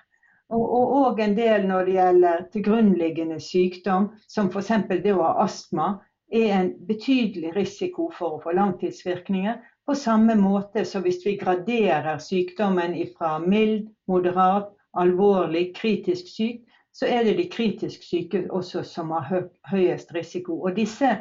Og 0.51 0.96
òg 1.01 1.20
en 1.24 1.36
del 1.38 1.67
når 1.67 1.86
det 1.88 1.93
gjelder 1.96 2.41
til 2.51 2.63
grunnliggende 2.65 3.39
sykdom, 3.39 4.10
som 4.27 4.50
f.eks. 4.51 4.72
det 4.91 5.13
å 5.15 5.24
ha 5.24 5.46
astma, 5.46 5.91
er 6.31 6.51
en 6.58 6.72
betydelig 6.88 7.53
risiko 7.55 8.10
for 8.15 8.38
å 8.38 8.41
få 8.43 8.55
langtidsvirkninger. 8.55 9.60
På 9.88 9.96
samme 9.96 10.36
måte 10.39 10.84
som 10.88 11.03
hvis 11.03 11.24
vi 11.25 11.38
graderer 11.39 12.20
sykdommen 12.24 12.96
fra 13.17 13.38
mild, 13.39 13.89
moderat, 14.12 14.72
alvorlig, 15.00 15.72
kritisk 15.75 16.27
syk, 16.27 16.62
så 16.91 17.08
er 17.08 17.24
det 17.24 17.38
de 17.39 17.48
kritisk 17.51 18.03
syke 18.03 18.43
også 18.51 18.84
som 18.84 19.12
har 19.15 19.48
høyest 19.72 20.12
risiko. 20.15 20.60
Og 20.60 20.75
disse 20.75 21.13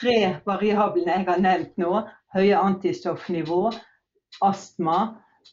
tre 0.00 0.38
variablene 0.48 1.18
jeg 1.18 1.28
har 1.28 1.44
nevnt 1.44 1.76
nå, 1.80 1.92
høye 2.32 2.56
antistoffnivå, 2.56 3.66
astma 4.40 4.98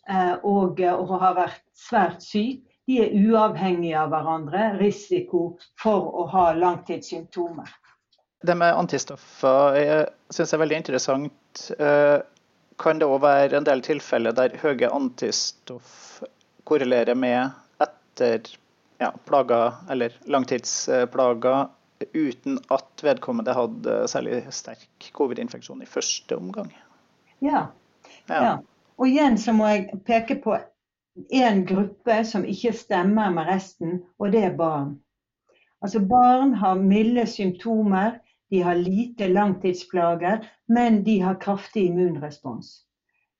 eh, 0.08 0.36
og 0.48 0.80
å 0.80 1.20
ha 1.20 1.34
vært 1.36 1.64
svært 1.76 2.24
syk, 2.24 2.64
de 2.90 2.96
er 3.04 3.12
uavhengige 3.14 4.00
av 4.02 4.10
hverandre, 4.10 4.64
risiko 4.80 5.44
for 5.78 6.08
å 6.10 6.24
ha 6.32 6.48
langtidssymptomer. 6.58 7.70
Det 8.42 8.56
med 8.58 8.74
antistoffer 8.74 9.76
jeg 9.78 10.08
synes 10.34 10.54
er 10.56 10.62
veldig 10.64 10.80
interessant. 10.80 11.62
Eh, 11.78 12.18
kan 12.82 12.98
det 12.98 13.06
òg 13.06 13.22
være 13.22 13.60
en 13.60 13.68
del 13.68 13.84
tilfeller 13.86 14.34
der 14.34 14.56
høye 14.64 14.90
antistoff 14.90 16.24
korrelerer 16.66 17.20
med 17.20 17.52
etter 17.86 18.50
ja, 18.98 19.12
plager 19.28 19.78
eller 19.94 20.16
langtidsplager 20.26 21.68
uten 22.16 22.58
at 22.74 23.06
vedkommende 23.06 23.54
hadde 23.54 24.00
særlig 24.10 24.42
sterk 24.56 25.12
covid-infeksjon 25.14 25.86
i 25.86 25.92
første 25.94 26.42
omgang? 26.42 26.74
Ja. 27.46 27.68
ja. 28.32 28.42
ja. 28.42 28.58
Og 28.98 29.14
igjen 29.14 29.38
så 29.38 29.54
må 29.54 29.70
jeg 29.76 30.02
peke 30.10 30.42
på 30.42 30.58
en 31.30 31.66
gruppe 31.66 32.24
som 32.26 32.46
ikke 32.46 32.74
stemmer 32.74 33.30
med 33.34 33.48
resten, 33.48 34.02
og 34.20 34.32
det 34.32 34.44
er 34.44 34.58
barn. 34.58 34.98
Altså 35.82 36.00
Barn 36.00 36.54
har 36.54 36.76
milde 36.76 37.26
symptomer, 37.26 38.20
de 38.50 38.62
har 38.62 38.76
lite 38.76 39.28
langtidsplager, 39.28 40.48
men 40.68 41.04
de 41.04 41.20
har 41.20 41.40
kraftig 41.40 41.86
immunrespons. 41.86 42.86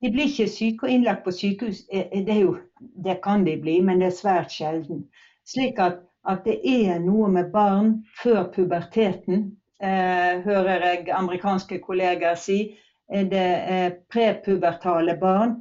De 0.02 0.12
blir 0.12 0.30
ikke 0.30 0.48
syke 0.48 0.88
og 0.88 0.94
innlagt 0.94 1.24
på 1.26 1.32
sykehus. 1.36 1.82
Eh, 1.92 2.06
eh, 2.12 2.26
det, 2.26 2.40
jo, 2.40 2.58
det, 2.80 3.20
kan 3.24 3.44
de 3.46 3.58
bli, 3.62 3.82
men 3.82 4.00
det 4.00 4.12
er 4.12 4.16
svært 4.16 4.54
sjelden. 4.54 5.04
Slik 5.48 5.80
at, 5.80 6.00
at 6.24 6.46
det 6.46 6.60
er 6.64 7.02
noe 7.04 7.28
med 7.28 7.52
barn 7.52 7.98
før 8.22 8.46
puberteten, 8.54 9.50
eh, 9.84 10.40
hører 10.46 10.86
jeg 10.86 11.10
amerikanske 11.12 11.82
kollegaer 11.84 12.40
si. 12.40 12.62
Det 13.10 13.48
eh, 13.74 13.92
prepubertale 14.14 15.18
barn. 15.18 15.58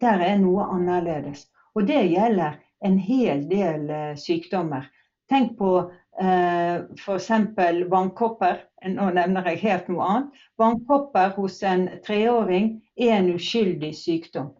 Der 0.00 0.22
er 0.22 0.38
noe 0.38 0.64
annerledes. 0.70 1.48
Og 1.74 1.86
det 1.86 2.02
gjelder 2.06 2.60
en 2.86 2.98
hel 2.98 3.46
del 3.50 3.90
eh, 3.90 4.16
sykdommer. 4.20 4.86
Tenk 5.30 5.56
på 5.58 5.70
eh, 6.20 6.84
f.eks. 6.98 7.30
vannkopper. 7.90 8.60
Nå 8.94 9.08
nevner 9.16 9.48
jeg 9.50 9.62
helt 9.64 9.88
noe 9.90 10.08
annet. 10.08 10.42
Vannkopper 10.60 11.32
hos 11.38 11.62
en 11.66 11.88
treåring 12.06 12.76
er 13.00 13.16
en 13.18 13.32
uskyldig 13.34 13.94
sykdom. 13.98 14.52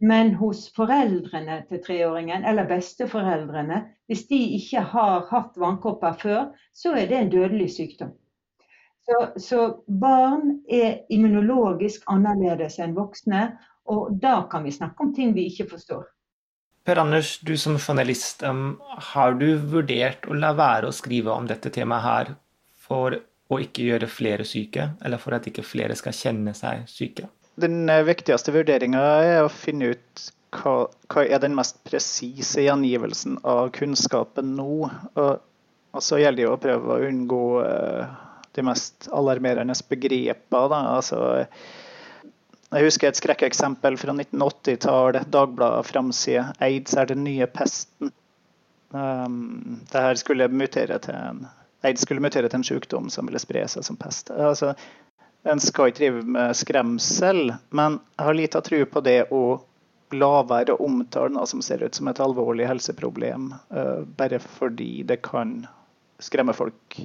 Men 0.00 0.34
hos 0.38 0.68
foreldrene 0.74 1.60
til 1.68 1.82
treåringen, 1.82 2.44
eller 2.46 2.68
besteforeldrene, 2.70 3.82
hvis 4.06 4.26
de 4.30 4.38
ikke 4.58 4.84
har 4.92 5.26
hatt 5.30 5.58
vannkopper 5.58 6.18
før, 6.20 6.44
så 6.72 6.94
er 6.94 7.10
det 7.10 7.18
en 7.18 7.32
dødelig 7.32 7.72
sykdom. 7.74 8.12
Så, 9.08 9.18
så 9.40 9.64
barn 10.00 10.60
er 10.70 11.02
immunologisk 11.10 12.06
annerledes 12.12 12.78
enn 12.78 12.94
voksne, 12.98 13.48
og 13.90 14.14
da 14.22 14.42
kan 14.52 14.66
vi 14.68 14.74
snakke 14.76 15.02
om 15.02 15.14
ting 15.16 15.34
vi 15.34 15.48
ikke 15.50 15.70
forstår. 15.72 16.06
Per 16.88 16.96
Anders, 16.96 17.34
du 17.44 17.52
som 17.60 17.74
journalist, 17.76 18.40
har 19.12 19.34
du 19.36 19.48
vurdert 19.60 20.24
å 20.24 20.32
la 20.32 20.54
være 20.56 20.88
å 20.88 20.94
skrive 20.96 21.34
om 21.34 21.44
dette 21.44 21.68
temaet 21.74 22.04
her 22.06 22.30
for 22.80 23.18
å 23.52 23.58
ikke 23.60 23.84
gjøre 23.90 24.08
flere 24.08 24.46
syke, 24.48 24.86
eller 25.04 25.20
for 25.20 25.36
at 25.36 25.44
ikke 25.50 25.66
flere 25.66 25.96
skal 26.00 26.16
kjenne 26.16 26.54
seg 26.56 26.86
syke? 26.88 27.26
Den 27.60 27.90
eh, 27.92 28.00
viktigste 28.08 28.54
vurderinga 28.54 29.02
er 29.20 29.42
å 29.42 29.50
finne 29.52 29.92
ut 29.92 30.22
hva, 30.56 30.86
hva 31.12 31.26
er 31.26 31.42
den 31.42 31.58
mest 31.58 31.82
presise 31.84 32.64
gjengivelsen 32.64 33.36
av 33.44 33.68
kunnskapen 33.76 34.54
nå. 34.56 34.88
Og, 34.88 35.32
og, 35.92 36.00
så 36.00 36.22
gjelder 36.22 36.46
det 36.46 36.52
å 36.54 36.62
prøve 36.62 36.94
å 36.94 37.10
unngå 37.10 37.42
uh, 37.68 38.16
de 38.56 38.64
mest 38.64 39.10
alarmerende 39.12 39.76
begrepene. 39.92 40.80
Altså, 40.94 41.20
jeg 42.68 42.84
husker 42.84 43.08
et 43.08 43.16
skrekkeksempel 43.16 43.96
fra 43.96 44.12
1980-tallet. 44.12 45.28
Dagbladet 45.32 45.86
framside 45.88 46.44
'Aids 46.60 46.96
er 46.96 47.08
den 47.08 47.24
nye 47.24 47.46
pesten'. 47.46 48.12
Um, 48.90 49.80
det 49.92 50.00
her 50.00 50.14
skulle 50.14 50.48
mutere 50.48 50.98
til 50.98 51.14
en 51.14 51.46
Aids 51.82 52.02
skulle 52.02 52.20
mutere 52.20 52.48
til 52.48 52.58
en 52.58 52.64
sykdom 52.64 53.10
som 53.12 53.28
ville 53.28 53.38
spre 53.38 53.62
seg 53.70 53.84
som 53.86 53.96
pest. 53.96 54.30
Altså, 54.34 54.72
en 55.46 55.60
skal 55.62 55.92
ikke 55.92 56.00
drive 56.00 56.22
med 56.26 56.56
skremsel, 56.58 57.52
men 57.70 58.00
jeg 58.16 58.26
har 58.26 58.34
lite 58.36 58.62
tro 58.66 58.80
på 58.90 59.02
det 59.06 59.18
å 59.30 59.42
la 60.18 60.42
være 60.48 60.74
å 60.74 60.84
omtale 60.88 61.30
noe 61.36 61.46
som 61.46 61.62
ser 61.62 61.84
ut 61.84 61.94
som 61.94 62.08
et 62.10 62.20
alvorlig 62.20 62.66
helseproblem, 62.66 63.52
uh, 63.70 64.02
bare 64.18 64.40
fordi 64.42 65.04
det 65.06 65.20
kan 65.22 65.60
skremme 66.18 66.56
folk. 66.56 66.98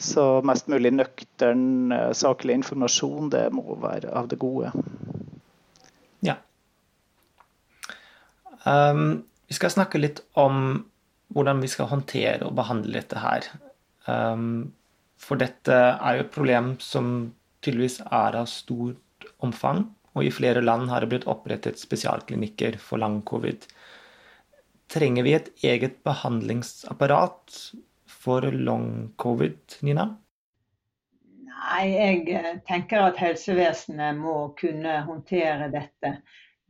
Så 0.00 0.24
mest 0.48 0.68
mulig 0.72 0.94
nøktern, 0.96 1.92
eh, 1.92 2.12
saklig 2.16 2.56
informasjon, 2.56 3.28
det 3.30 3.50
må 3.52 3.76
være 3.82 4.12
av 4.16 4.30
det 4.30 4.38
gode. 4.40 4.72
Ja. 6.24 6.38
Um, 8.64 9.24
vi 9.48 9.56
skal 9.58 9.74
snakke 9.74 10.00
litt 10.00 10.22
om 10.40 10.86
hvordan 11.34 11.60
vi 11.60 11.68
skal 11.68 11.90
håndtere 11.90 12.48
og 12.48 12.56
behandle 12.56 12.96
dette 12.96 13.20
her. 13.20 13.46
Um, 14.08 14.72
for 15.20 15.36
dette 15.40 15.76
er 15.76 16.16
jo 16.16 16.24
et 16.24 16.32
problem 16.32 16.72
som 16.80 17.34
tydeligvis 17.60 18.00
er 18.06 18.40
av 18.40 18.48
stort 18.48 19.28
omfang. 19.44 19.84
Og 20.16 20.26
i 20.26 20.32
flere 20.34 20.64
land 20.64 20.88
har 20.90 21.04
det 21.04 21.12
blitt 21.12 21.28
opprettet 21.30 21.78
spesialklinikker 21.78 22.80
for 22.82 22.98
lang 23.02 23.20
covid. 23.28 23.68
Trenger 24.90 25.28
vi 25.28 25.36
et 25.36 25.52
eget 25.62 26.00
behandlingsapparat 26.08 27.60
for 28.20 28.44
long 28.52 29.14
covid, 29.16 29.80
Nina? 29.86 30.10
Nei, 31.60 31.86
jeg 31.92 32.20
eh, 32.36 32.52
tenker 32.68 33.10
at 33.10 33.20
helsevesenet 33.20 34.20
må 34.20 34.36
kunne 34.60 35.00
håndtere 35.06 35.68
dette. 35.72 36.20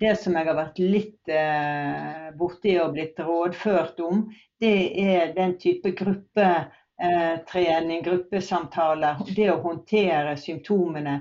Det 0.01 0.15
som 0.17 0.37
jeg 0.39 0.47
har 0.49 0.57
vært 0.57 0.79
litt 0.81 1.29
eh, 1.29 2.31
borti 2.41 2.73
og 2.81 2.95
blitt 2.95 3.19
rådført 3.21 3.99
om, 4.01 4.23
det 4.61 4.77
er 5.03 5.35
den 5.37 5.59
type 5.61 5.93
gruppetrening, 5.99 7.99
eh, 7.99 8.05
gruppesamtaler. 8.07 9.21
Det 9.37 9.51
å 9.53 9.59
håndtere 9.61 10.39
symptomene. 10.41 11.19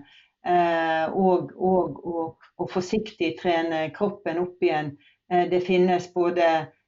Eh, 0.48 1.12
og, 1.12 1.52
og, 1.60 2.00
og, 2.08 2.48
og, 2.56 2.70
forsiktig 2.72 3.34
trene 3.42 3.90
kroppen 3.96 4.40
opp 4.46 4.64
igjen. 4.64 4.94
Det 5.30 5.60
finnes 5.62 6.08
både 6.16 6.46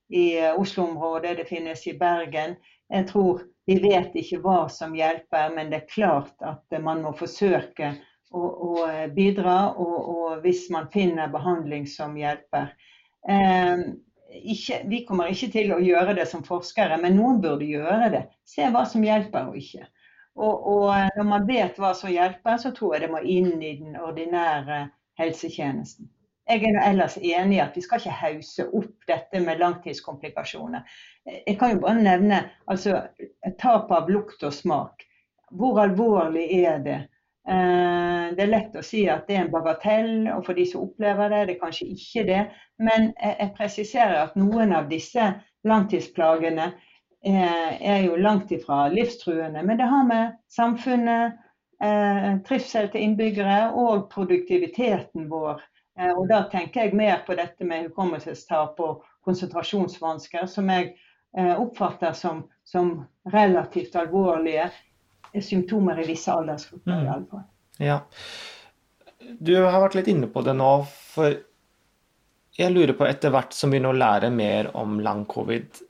i 0.10 0.40
Oslo-området, 0.58 1.36
det 1.38 1.46
finnes 1.52 1.84
i 1.92 1.94
Bergen. 2.00 2.56
Jeg 2.92 3.08
tror 3.08 3.42
vi 3.70 3.78
vet 3.80 4.16
ikke 4.18 4.42
hva 4.44 4.66
som 4.74 4.96
hjelper, 4.98 5.52
men 5.56 5.70
det 5.72 5.84
er 5.84 5.92
klart 5.92 6.34
at 6.44 6.80
man 6.84 7.04
må 7.06 7.14
forsøke 7.16 7.94
å, 8.34 8.42
å 8.42 8.72
bidra. 9.16 9.58
Og, 9.80 9.98
og, 10.16 10.40
hvis 10.46 10.66
man 10.74 10.90
finner 10.94 11.32
behandling 11.32 11.86
som 11.88 12.18
hjelper. 12.18 12.72
Eh, 13.30 13.86
ikke, 14.32 14.82
vi 14.90 15.04
kommer 15.08 15.32
ikke 15.32 15.52
til 15.54 15.74
å 15.76 15.82
gjøre 15.84 16.16
det 16.18 16.28
som 16.32 16.44
forskere, 16.44 16.98
men 17.02 17.18
noen 17.20 17.42
burde 17.44 17.68
gjøre 17.68 18.12
det. 18.14 18.24
Se 18.48 18.68
hva 18.72 18.86
som 18.90 19.04
hjelper 19.06 19.52
og 19.52 19.60
ikke. 19.60 19.88
Og, 20.40 20.68
og 20.74 21.18
når 21.18 21.28
man 21.28 21.46
vet 21.48 21.80
hva 21.80 21.92
som 21.98 22.12
hjelper, 22.12 22.58
så 22.64 22.72
tror 22.76 22.96
jeg 22.96 23.06
det 23.06 23.12
må 23.14 23.22
inn 23.28 23.54
i 23.60 23.76
den 23.82 23.98
ordinære 24.00 24.86
helsetjenesten. 25.20 26.08
Jeg 26.52 26.64
er 26.68 26.82
ellers 26.84 27.16
enig 27.18 27.56
i 27.56 27.62
at 27.64 27.78
vi 27.78 27.82
skal 27.86 28.02
ikke 28.02 28.18
hause 28.20 28.66
opp 28.76 29.06
dette 29.08 29.40
med 29.40 29.62
langtidskomplikasjoner. 29.62 30.84
Jeg 31.48 31.56
kan 31.60 31.76
jo 31.76 31.80
bare 31.86 32.02
nevne 32.04 32.42
altså, 32.68 33.06
tap 33.62 33.92
av 33.96 34.12
lukt 34.12 34.44
og 34.44 34.52
smak. 34.54 35.06
Hvor 35.56 35.80
alvorlig 35.80 36.48
er 36.58 36.84
det? 36.84 37.00
Eh, 37.48 38.26
det 38.36 38.44
er 38.44 38.52
lett 38.52 38.76
å 38.76 38.84
si 38.86 39.06
at 39.10 39.24
det 39.30 39.38
er 39.38 39.46
en 39.46 39.54
bagatell, 39.54 40.12
og 40.34 40.44
for 40.46 40.58
de 40.58 40.66
som 40.68 40.84
opplever 40.86 41.32
det, 41.32 41.46
det 41.48 41.56
er 41.56 41.62
kanskje 41.64 41.90
ikke 41.96 42.26
det. 42.28 42.42
Men 42.84 43.12
jeg 43.16 43.54
presiserer 43.58 44.20
at 44.26 44.36
noen 44.40 44.76
av 44.76 44.92
disse 44.92 45.32
langtidsplagene 45.68 46.68
eh, 46.68 47.72
er 47.80 48.06
jo 48.10 48.20
langt 48.20 48.52
ifra 48.52 48.90
livstruende. 48.92 49.64
Men 49.64 49.80
det 49.80 49.90
har 49.94 50.08
med 50.10 50.38
samfunnet, 50.52 51.40
eh, 51.80 52.32
trivsel 52.48 52.92
til 52.92 53.08
innbyggere 53.08 53.62
og 53.72 54.10
produktiviteten 54.12 55.32
vår 55.32 55.64
og 56.10 56.26
da 56.30 56.44
tenker 56.52 56.86
jeg 56.88 56.98
mer 56.98 57.22
på 57.28 57.36
dette 57.38 57.68
med 57.68 57.90
hukommelsestap 57.90 58.80
og 58.82 59.04
konsentrasjonsvansker, 59.28 60.48
som 60.50 60.70
jeg 60.74 60.94
eh, 61.38 61.54
oppfatter 61.54 62.16
som, 62.18 62.46
som 62.66 62.94
relativt 63.34 63.96
alvorlige 64.00 64.70
symptomer 65.42 66.02
i 66.02 66.08
visse 66.10 66.34
aldersgrupper. 66.34 66.92
Mm. 66.92 67.06
i 67.06 67.14
alle 67.14 67.30
fall. 67.32 67.46
Ja. 67.82 68.00
Du 69.40 69.54
har 69.62 69.80
vært 69.84 70.00
litt 70.00 70.10
inne 70.12 70.30
på 70.32 70.44
det 70.46 70.58
nå. 70.58 70.74
for 71.14 71.38
jeg 72.58 72.74
lurer 72.74 72.94
på, 72.98 73.06
etter 73.08 73.32
hvert 73.32 73.54
som 73.56 73.72
vi 73.72 73.80
nå 73.80 73.94
lærer 73.96 74.34
mer 74.34 74.74
om 74.78 75.00
lang 75.00 75.24
covid, 75.30 75.82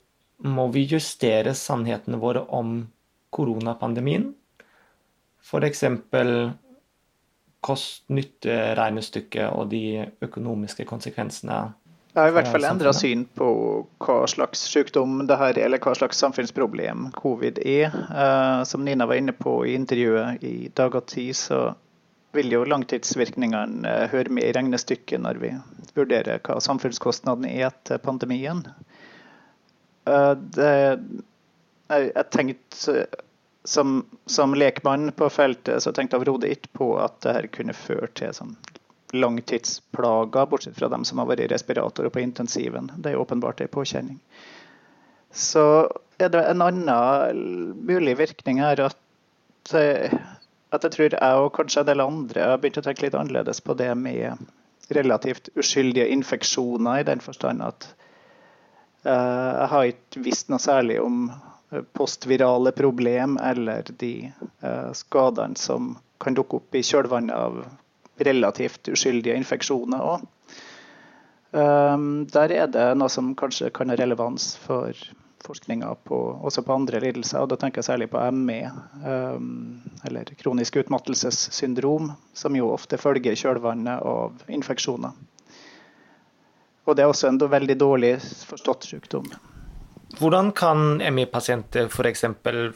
må 0.46 0.68
vi 0.74 0.84
justere 0.90 1.54
sannhetene 1.58 2.20
våre 2.22 2.44
om 2.54 2.76
koronapandemien? 3.34 4.28
F.eks 5.42 5.82
kost-nytte-regnestykket 7.62 9.52
og 9.54 9.70
de 9.70 10.06
økonomiske 10.24 10.86
konsekvensene. 10.88 11.60
Jeg 12.12 12.20
har 12.20 12.28
i 12.28 12.34
hvert 12.36 12.50
fall 12.52 12.66
endra 12.68 12.90
syn 12.92 13.22
på 13.38 13.46
hva 14.04 14.16
slags 14.28 14.66
sykdom 14.68 15.22
det 15.28 15.38
her 15.40 15.54
er, 15.54 15.64
eller 15.64 15.80
hva 15.80 15.94
slags 15.96 16.18
samfunnsproblem 16.20 17.06
covid 17.16 17.62
er. 17.64 17.94
Uh, 18.12 18.60
som 18.68 18.84
Nina 18.84 19.06
var 19.08 19.16
inne 19.22 19.32
på 19.32 19.62
i 19.64 19.72
intervjuet 19.78 20.44
i 20.44 20.68
Dag 20.76 20.98
og 20.98 21.06
Tid, 21.08 21.32
så 21.38 21.62
vil 22.36 22.52
jo 22.52 22.66
langtidsvirkningene 22.68 23.88
uh, 23.88 24.04
høre 24.12 24.28
med 24.28 24.44
i 24.44 24.52
regnestykket 24.58 25.24
når 25.24 25.40
vi 25.40 25.54
vurderer 25.96 26.42
hva 26.44 26.58
samfunnskostnadene 26.60 27.54
er 27.54 27.70
etter 27.70 28.02
pandemien. 28.04 28.60
Uh, 30.04 30.34
det, 30.52 30.72
jeg 31.88 32.28
tenkte 32.34 33.06
som, 33.64 34.06
som 34.26 34.54
lekmann 34.54 35.12
på 35.16 35.28
feltet 35.30 35.82
så 35.82 35.92
tenkte 35.92 36.16
jeg 36.16 36.22
overhodet 36.22 36.54
ikke 36.56 36.72
på 36.78 36.88
at 37.02 37.20
det 37.22 37.34
her 37.36 37.48
kunne 37.54 37.76
føre 37.76 38.08
til 38.18 38.34
sånn 38.34 38.56
langtidsplager, 39.12 40.46
bortsett 40.48 40.78
fra 40.78 40.88
dem 40.88 41.04
som 41.04 41.20
har 41.20 41.28
vært 41.28 41.44
i 41.44 41.50
respirator 41.52 42.08
og 42.08 42.14
på 42.14 42.22
intensiven. 42.22 42.88
Det 42.96 43.12
er 43.12 43.20
åpenbart 43.20 43.60
en 43.60 43.68
påkjenning. 43.68 44.16
Så 45.32 45.64
er 46.20 46.32
det 46.32 46.40
en 46.48 46.64
annen 46.64 47.74
mulig 47.86 48.16
virkning 48.18 48.60
her 48.62 48.80
at, 48.88 49.74
eh, 49.76 50.16
at 50.72 50.88
jeg 50.88 50.96
tror 50.96 51.16
jeg 51.18 51.44
og 51.44 51.52
kanskje 51.56 51.84
en 51.84 51.90
del 51.90 52.04
andre 52.04 52.48
har 52.54 52.60
begynt 52.60 52.80
å 52.80 52.86
tenke 52.88 53.06
litt 53.06 53.16
annerledes 53.18 53.60
på 53.60 53.76
det 53.76 53.92
med 54.00 54.40
relativt 54.92 55.48
uskyldige 55.56 56.08
infeksjoner, 56.12 57.00
i 57.00 57.08
den 57.08 57.20
forstand 57.20 57.62
at 57.64 57.86
uh, 59.06 59.52
jeg 59.60 59.68
har 59.72 59.90
ikke 59.92 60.24
visst 60.24 60.50
noe 60.52 60.60
særlig 60.60 60.98
om 61.00 61.30
postvirale 61.92 62.72
problem 62.72 63.38
eller 63.42 63.86
de 63.98 64.32
uh, 64.64 64.92
skadene 64.92 65.56
som 65.56 65.96
kan 66.22 66.34
dukke 66.34 66.60
opp 66.60 66.74
i 66.78 66.84
kjølvannet 66.86 67.34
av 67.36 67.64
relativt 68.22 68.92
uskyldige 68.92 69.36
infeksjoner 69.40 70.04
òg. 70.04 70.28
Um, 71.52 72.24
der 72.32 72.54
er 72.56 72.70
det 72.72 72.86
noe 72.96 73.12
som 73.12 73.34
kanskje 73.36 73.72
kan 73.76 73.92
ha 73.92 73.96
relevans 73.98 74.54
for 74.62 74.96
forskninga 75.42 75.90
også 76.06 76.62
på 76.62 76.74
andre 76.74 77.00
lidelser. 77.02 77.42
og 77.42 77.50
Da 77.50 77.58
tenker 77.60 77.82
jeg 77.82 77.90
særlig 77.90 78.08
på 78.12 78.22
ME, 78.32 78.70
um, 79.04 79.82
eller 80.06 80.32
kronisk 80.38 80.76
utmattelsessyndrom, 80.76 82.12
som 82.32 82.56
jo 82.56 82.70
ofte 82.72 83.00
følger 83.00 83.36
kjølvannet 83.36 84.06
av 84.06 84.44
infeksjoner. 84.48 85.12
Og 86.86 86.96
Det 86.96 87.02
er 87.02 87.10
også 87.10 87.28
en 87.28 87.38
veldig 87.38 87.78
dårlig 87.78 88.16
forstått 88.48 88.88
sykdom. 88.88 89.28
Hvordan 90.18 90.52
kan 90.52 91.00
ME-pasienter 91.14 91.88
f.eks. 91.88 92.24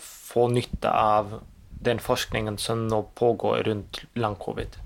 få 0.00 0.48
nytte 0.48 0.90
av 0.90 1.40
den 1.86 1.98
forskningen 1.98 2.58
som 2.58 2.86
nå 2.88 3.02
pågår 3.14 3.62
rundt 3.68 4.04
lang-covid? 4.14 4.78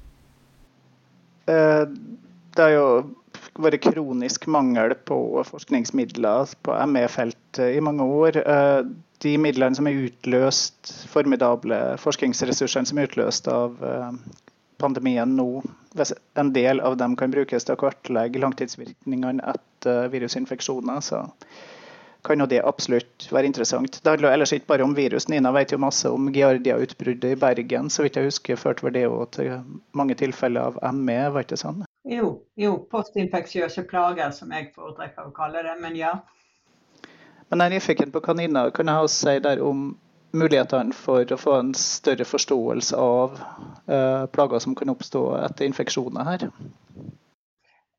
Eh, 1.47 1.85
det 2.57 2.63
har 2.63 2.75
jo 2.75 2.89
vært 3.61 3.83
kronisk 3.85 4.47
mangel 4.51 4.95
på 5.09 5.19
forskningsmidler 5.47 6.53
på 6.67 6.77
ME-feltet 6.91 7.77
i 7.77 7.81
mange 7.85 8.05
år. 8.05 8.41
Eh, 8.43 8.83
de 9.21 9.35
midlene 9.39 9.77
som 9.77 9.89
er 9.89 10.07
utløst, 10.07 10.93
formidable 11.13 11.79
forskningsressursene 12.01 12.89
som 12.89 13.01
er 13.01 13.11
utløst 13.11 13.51
av 13.53 13.77
eh, 13.85 14.13
pandemien 14.81 15.37
nå, 15.37 15.63
en 16.41 16.53
del 16.57 16.81
av 16.81 16.97
dem 16.97 17.17
kan 17.21 17.33
brukes 17.33 17.67
til 17.67 17.77
å 17.77 17.81
kartlegge 17.81 18.41
langtidsvirkningene 18.41 19.45
etter 19.53 20.09
virusinfeksjoner. 20.13 21.05
Så 21.05 21.27
kan 22.23 22.41
jo 22.41 22.47
det 22.51 22.61
absolutt 22.67 23.29
være 23.33 23.49
interessant. 23.49 24.01
Det 24.03 24.11
handler 24.11 24.35
ellers 24.35 24.53
ikke 24.53 24.69
bare 24.73 24.85
om 24.85 24.97
virus. 24.97 25.29
Nina 25.29 25.53
vet 25.53 25.73
jo 25.73 25.79
masse 25.81 26.11
om 26.11 26.29
Giardia-utbruddet 26.33 27.33
i 27.33 27.39
Bergen. 27.41 27.91
Så 27.91 28.05
vidt 28.05 28.19
jeg 28.19 28.29
husker, 28.29 28.61
førte 28.61 28.87
vel 28.87 28.97
det 28.97 29.07
til 29.37 29.55
mange 29.97 30.17
tilfeller 30.19 30.77
av 30.81 30.95
ME, 30.95 31.19
var 31.33 31.47
ikke 31.47 31.61
sånn? 31.61 31.85
Jo, 32.11 32.35
jo 32.57 32.77
postinfeksiøse 32.91 33.85
plager, 33.89 34.31
som 34.37 34.53
jeg 34.57 34.71
foretrekker 34.77 35.29
å 35.29 35.35
kalle 35.37 35.65
det. 35.67 35.77
Men 35.81 35.97
ja. 35.99 36.15
Men 37.51 37.65
jeg 37.65 37.71
er 37.71 37.77
nyfiken 37.77 38.15
på 38.15 38.23
hva 38.25 38.37
Nina 38.39 38.69
kan 38.75 38.89
jeg 38.89 39.09
også 39.09 39.27
si 39.27 39.43
der 39.45 39.63
om 39.65 39.91
mulighetene 40.31 40.95
for 40.95 41.27
å 41.35 41.39
få 41.41 41.57
en 41.59 41.73
større 41.75 42.27
forståelse 42.29 42.97
av 42.97 43.41
uh, 43.91 44.27
plager 44.31 44.63
som 44.63 44.77
kan 44.79 44.93
oppstå 44.93 45.25
etter 45.41 45.67
infeksjoner 45.67 46.29
her? 46.29 46.47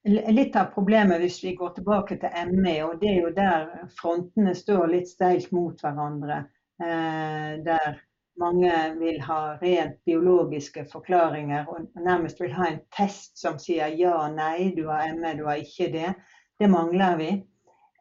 Litt 0.04 0.56
av 0.56 0.72
problemet 0.74 1.22
hvis 1.22 1.44
vi 1.44 1.56
går 1.56 1.76
tilbake 1.76 2.18
til 2.22 2.54
ME, 2.56 2.78
og 2.86 3.02
det 3.02 3.10
er 3.12 3.20
jo 3.22 3.34
der 3.36 3.68
frontene 4.00 4.54
står 4.58 4.88
litt 4.90 5.10
steilt 5.10 5.52
mot 5.54 5.78
hverandre. 5.82 6.46
Eh, 6.82 7.62
der 7.66 8.00
mange 8.42 8.74
vil 8.98 9.20
ha 9.22 9.58
rent 9.62 10.00
biologiske 10.08 10.88
forklaringer 10.90 11.68
og 11.70 12.02
nærmest 12.02 12.42
vil 12.42 12.54
ha 12.56 12.72
en 12.72 12.80
test 12.96 13.38
som 13.38 13.60
sier 13.62 13.94
ja, 14.00 14.16
nei, 14.34 14.72
du 14.76 14.88
har 14.90 15.14
ME, 15.14 15.36
du 15.38 15.46
har 15.46 15.62
ikke 15.62 15.92
det. 15.94 16.14
Det 16.58 16.70
mangler 16.70 17.18
vi. 17.22 17.32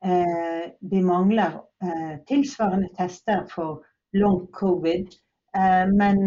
Eh, 0.04 0.70
vi 0.80 1.02
mangler 1.04 1.60
eh, 1.84 2.14
tilsvarende 2.28 2.88
tester 2.96 3.44
for 3.52 3.84
long 4.16 4.46
covid. 4.56 5.12
Men, 5.50 6.20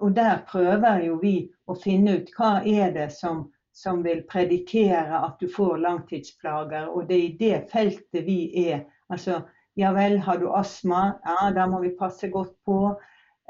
og 0.00 0.14
der 0.16 0.38
prøver 0.48 1.02
jo 1.04 1.18
vi 1.20 1.34
å 1.68 1.74
finne 1.76 2.14
ut 2.16 2.30
hva 2.32 2.62
er 2.64 2.94
det 2.94 3.10
som 3.12 3.42
som 3.72 4.02
vil 4.04 4.22
predikere 4.28 5.22
at 5.24 5.40
du 5.40 5.48
får 5.48 5.80
langtidsplager. 5.82 6.88
Og 6.88 7.08
det 7.08 7.16
er 7.16 7.24
i 7.24 7.36
det 7.40 7.58
feltet 7.72 8.26
vi 8.26 8.38
er. 8.68 8.84
Altså, 9.10 9.40
ja 9.76 9.92
vel, 9.96 10.18
har 10.18 10.38
du 10.38 10.50
astma? 10.52 11.12
Ja, 11.24 11.50
da 11.56 11.66
må 11.66 11.80
vi 11.82 11.94
passe 11.98 12.28
godt 12.28 12.54
på. 12.66 12.78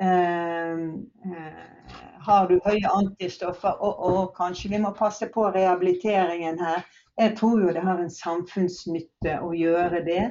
Eh, 0.00 0.82
eh, 1.30 1.62
har 2.26 2.48
du 2.48 2.60
høye 2.64 2.94
antistoffer? 2.94 3.74
Å, 3.74 3.88
oh, 3.90 4.12
oh, 4.12 4.28
kanskje 4.36 4.70
vi 4.72 4.82
må 4.82 4.94
passe 4.96 5.26
på 5.34 5.48
rehabiliteringen 5.50 6.60
her. 6.62 6.86
Jeg 7.18 7.36
tror 7.38 7.60
jo 7.60 7.74
det 7.74 7.82
har 7.84 8.00
en 8.00 8.12
samfunnsnytte 8.12 9.40
å 9.42 9.52
gjøre 9.56 10.04
det. 10.06 10.24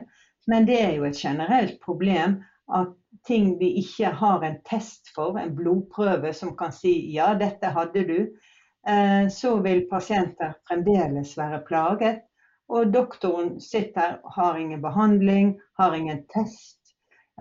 Men 0.50 0.66
det 0.66 0.80
er 0.82 0.96
jo 0.96 1.06
et 1.06 1.20
generelt 1.20 1.78
problem 1.84 2.40
at 2.72 2.96
ting 3.28 3.58
vi 3.60 3.76
ikke 3.82 4.10
har 4.18 4.44
en 4.48 4.58
test 4.66 5.12
for, 5.16 5.38
en 5.38 5.54
blodprøve 5.56 6.32
som 6.34 6.56
kan 6.58 6.74
si 6.74 6.94
ja, 7.14 7.34
dette 7.38 7.70
hadde 7.76 8.06
du, 8.08 8.18
så 9.32 9.50
vil 9.62 9.84
pasienter 9.90 10.56
fremdeles 10.68 11.36
være 11.38 11.60
plaget. 11.68 12.24
Og 12.72 12.94
doktoren 12.94 13.60
sitter, 13.62 14.20
har 14.24 14.58
ingen 14.58 14.82
behandling, 14.82 15.60
har 15.78 15.94
ingen 15.94 16.24
test. 16.34 16.80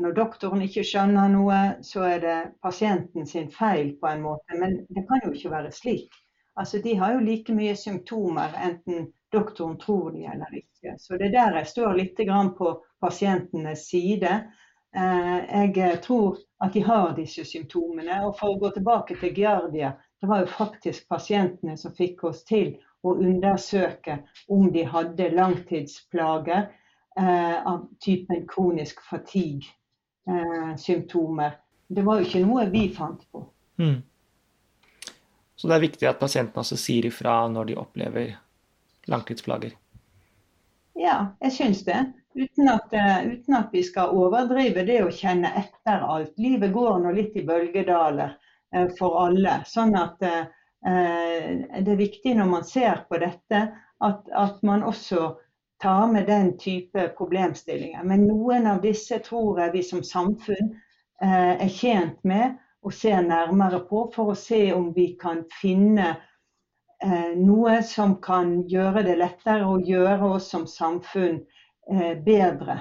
Når 0.00 0.12
doktoren 0.16 0.62
ikke 0.64 0.84
skjønner 0.86 1.28
noe, 1.32 1.60
så 1.84 2.04
er 2.08 2.20
det 2.24 2.36
pasienten 2.64 3.26
sin 3.26 3.50
feil 3.52 3.94
på 4.00 4.08
en 4.10 4.22
måte. 4.24 4.58
Men 4.60 4.78
det 4.88 5.06
kan 5.08 5.24
jo 5.24 5.32
ikke 5.36 5.52
være 5.52 5.72
slik. 5.76 6.14
Altså, 6.56 6.78
De 6.78 6.94
har 6.94 7.14
jo 7.14 7.24
like 7.24 7.54
mye 7.54 7.76
symptomer 7.76 8.56
enten 8.64 9.10
doktoren 9.32 9.78
tror 9.78 10.10
de 10.12 10.24
eller 10.24 10.54
ikke. 10.54 10.94
Så 10.98 11.16
det 11.16 11.28
er 11.30 11.36
der 11.36 11.58
jeg 11.60 11.66
står 11.66 11.94
litt 11.94 12.22
på 12.58 12.72
pasientenes 13.00 13.88
side. 13.88 14.32
Eh, 14.96 15.70
jeg 15.76 16.02
tror 16.02 16.38
at 16.64 16.72
de 16.72 16.80
har 16.82 17.14
disse 17.16 17.44
symptomene. 17.44 18.24
Og 18.26 18.38
for 18.38 18.54
å 18.54 18.58
gå 18.58 18.70
tilbake 18.74 19.16
til 19.20 19.34
Giardia, 19.34 19.92
det 20.20 20.26
var 20.26 20.40
jo 20.42 20.46
faktisk 20.52 21.08
pasientene 21.08 21.76
som 21.80 21.94
fikk 21.96 22.24
oss 22.28 22.44
til 22.44 22.76
å 23.02 23.14
undersøke 23.16 24.18
om 24.52 24.68
de 24.72 24.84
hadde 24.84 25.30
langtidsplager 25.32 26.68
eh, 27.16 27.66
av 27.66 27.88
typen 28.04 28.48
kronisk 28.48 29.00
fatigue-symptomer. 29.08 31.46
Eh, 31.46 31.52
det 31.88 32.02
var 32.06 32.16
jo 32.20 32.24
ikke 32.28 32.44
noe 32.44 32.70
vi 32.70 32.94
fant 32.94 33.32
på. 33.32 33.48
Mm. 33.80 34.02
Så 35.56 35.68
det 35.68 35.74
er 35.76 35.88
viktig 35.88 36.08
at 36.08 36.20
pasientene 36.20 36.60
også 36.62 36.76
sier 36.80 37.06
ifra 37.08 37.48
når 37.52 37.64
de 37.68 37.74
opplever 37.80 38.36
langtidsplager? 39.10 39.70
Ja, 41.00 41.26
jeg 41.40 41.52
syns 41.52 41.84
det. 41.84 41.98
Uten 42.34 42.68
at, 42.70 42.92
uh, 42.94 43.26
uten 43.26 43.56
at, 43.58 43.72
vi 43.72 43.82
skal 43.84 44.14
overdrive 44.14 44.84
det 44.86 45.00
å 45.04 45.12
kjenne 45.12 45.50
etter 45.58 46.04
alt. 46.06 46.32
Livet 46.38 46.72
går 46.72 47.00
nå 47.02 47.12
litt 47.16 47.36
i 47.36 47.44
bølgedaler. 47.46 48.36
Eh, 48.74 48.88
for 48.98 49.18
alle. 49.24 49.60
Sånn 49.66 49.96
at 49.98 50.22
eh, 50.22 50.44
det 50.86 51.92
er 51.92 51.98
viktig 51.98 52.36
når 52.38 52.50
man 52.50 52.66
ser 52.66 53.04
på 53.10 53.18
dette, 53.22 53.66
at, 54.00 54.28
at 54.30 54.62
man 54.66 54.84
også 54.86 55.34
tar 55.82 56.06
med 56.12 56.28
den 56.28 56.54
type 56.60 57.08
problemstillinger. 57.18 58.04
Men 58.06 58.28
noen 58.28 58.68
av 58.70 58.82
disse 58.84 59.18
tror 59.24 59.60
jeg 59.64 59.74
vi 59.74 59.84
som 59.86 60.04
samfunn 60.06 60.70
eh, 60.70 61.54
er 61.56 61.72
tjent 61.72 62.20
med 62.24 62.60
å 62.86 62.92
se 62.94 63.12
nærmere 63.12 63.82
på, 63.88 64.06
for 64.14 64.32
å 64.32 64.38
se 64.38 64.70
om 64.72 64.92
vi 64.96 65.12
kan 65.20 65.44
finne 65.60 66.16
noe 67.00 67.78
som 67.84 68.18
kan 68.20 68.58
gjøre 68.68 69.02
det 69.06 69.14
lettere 69.16 69.64
å 69.64 69.78
gjøre 69.80 70.34
oss 70.36 70.50
som 70.52 70.66
samfunn 70.68 71.38
bedre. 72.26 72.74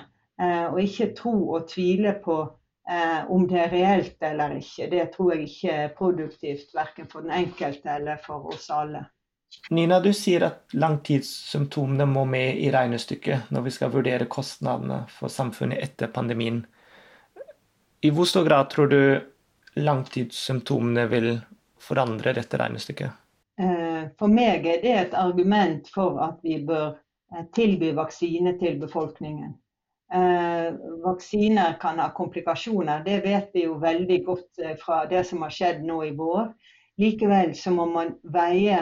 Og 0.73 0.79
ikke 0.83 1.07
tro 1.15 1.31
og 1.55 1.69
tvile 1.71 2.17
på 2.25 2.35
Eh, 2.89 3.31
om 3.31 3.47
det 3.47 3.59
er 3.61 3.69
reelt 3.69 4.23
eller 4.25 4.55
ikke, 4.57 4.87
det 4.89 5.03
tror 5.13 5.35
jeg 5.35 5.45
ikke 5.45 5.73
er 5.83 5.91
produktivt 5.93 6.71
verken 6.73 7.05
for 7.11 7.21
den 7.21 7.35
enkelte 7.37 7.91
eller 7.99 8.17
for 8.23 8.47
oss 8.49 8.65
alle. 8.73 9.03
Nina, 9.69 9.99
du 10.01 10.09
sier 10.13 10.47
at 10.47 10.73
langtidssymptomene 10.73 12.07
må 12.09 12.23
med 12.25 12.57
i 12.57 12.71
regnestykket 12.73 13.51
når 13.53 13.65
vi 13.67 13.73
skal 13.75 13.93
vurdere 13.93 14.25
kostnadene 14.29 15.03
for 15.13 15.29
samfunnet 15.29 15.81
etter 15.85 16.09
pandemien. 16.13 16.63
I 18.01 18.09
hvor 18.15 18.25
stor 18.29 18.47
grad 18.49 18.73
tror 18.73 18.89
du 18.89 19.01
langtidssymptomene 19.77 21.05
vil 21.13 21.31
forandre 21.81 22.33
dette 22.37 22.57
regnestykket? 22.57 23.13
Eh, 23.61 24.03
for 24.17 24.33
meg 24.33 24.65
er 24.65 24.81
det 24.81 24.97
et 24.97 25.17
argument 25.17 25.89
for 25.93 26.17
at 26.25 26.41
vi 26.41 26.57
bør 26.65 26.95
eh, 27.35 27.45
tilby 27.53 27.93
vaksine 27.97 28.57
til 28.57 28.81
befolkningen. 28.81 29.53
Eh, 30.13 30.73
vaksiner 31.03 31.73
kan 31.81 31.99
ha 31.99 32.09
komplikasjoner, 32.17 33.03
det 33.05 33.19
vet 33.21 33.51
vi 33.53 33.65
jo 33.67 33.75
veldig 33.77 34.23
godt 34.25 34.61
eh, 34.63 34.75
fra 34.81 35.03
det 35.05 35.23
som 35.29 35.43
har 35.45 35.53
skjedd 35.53 35.83
nå 35.85 35.99
i 36.07 36.15
vår. 36.17 36.47
Likevel 36.97 37.53
så 37.55 37.71
må 37.75 37.85
man 37.85 38.15
veie 38.33 38.79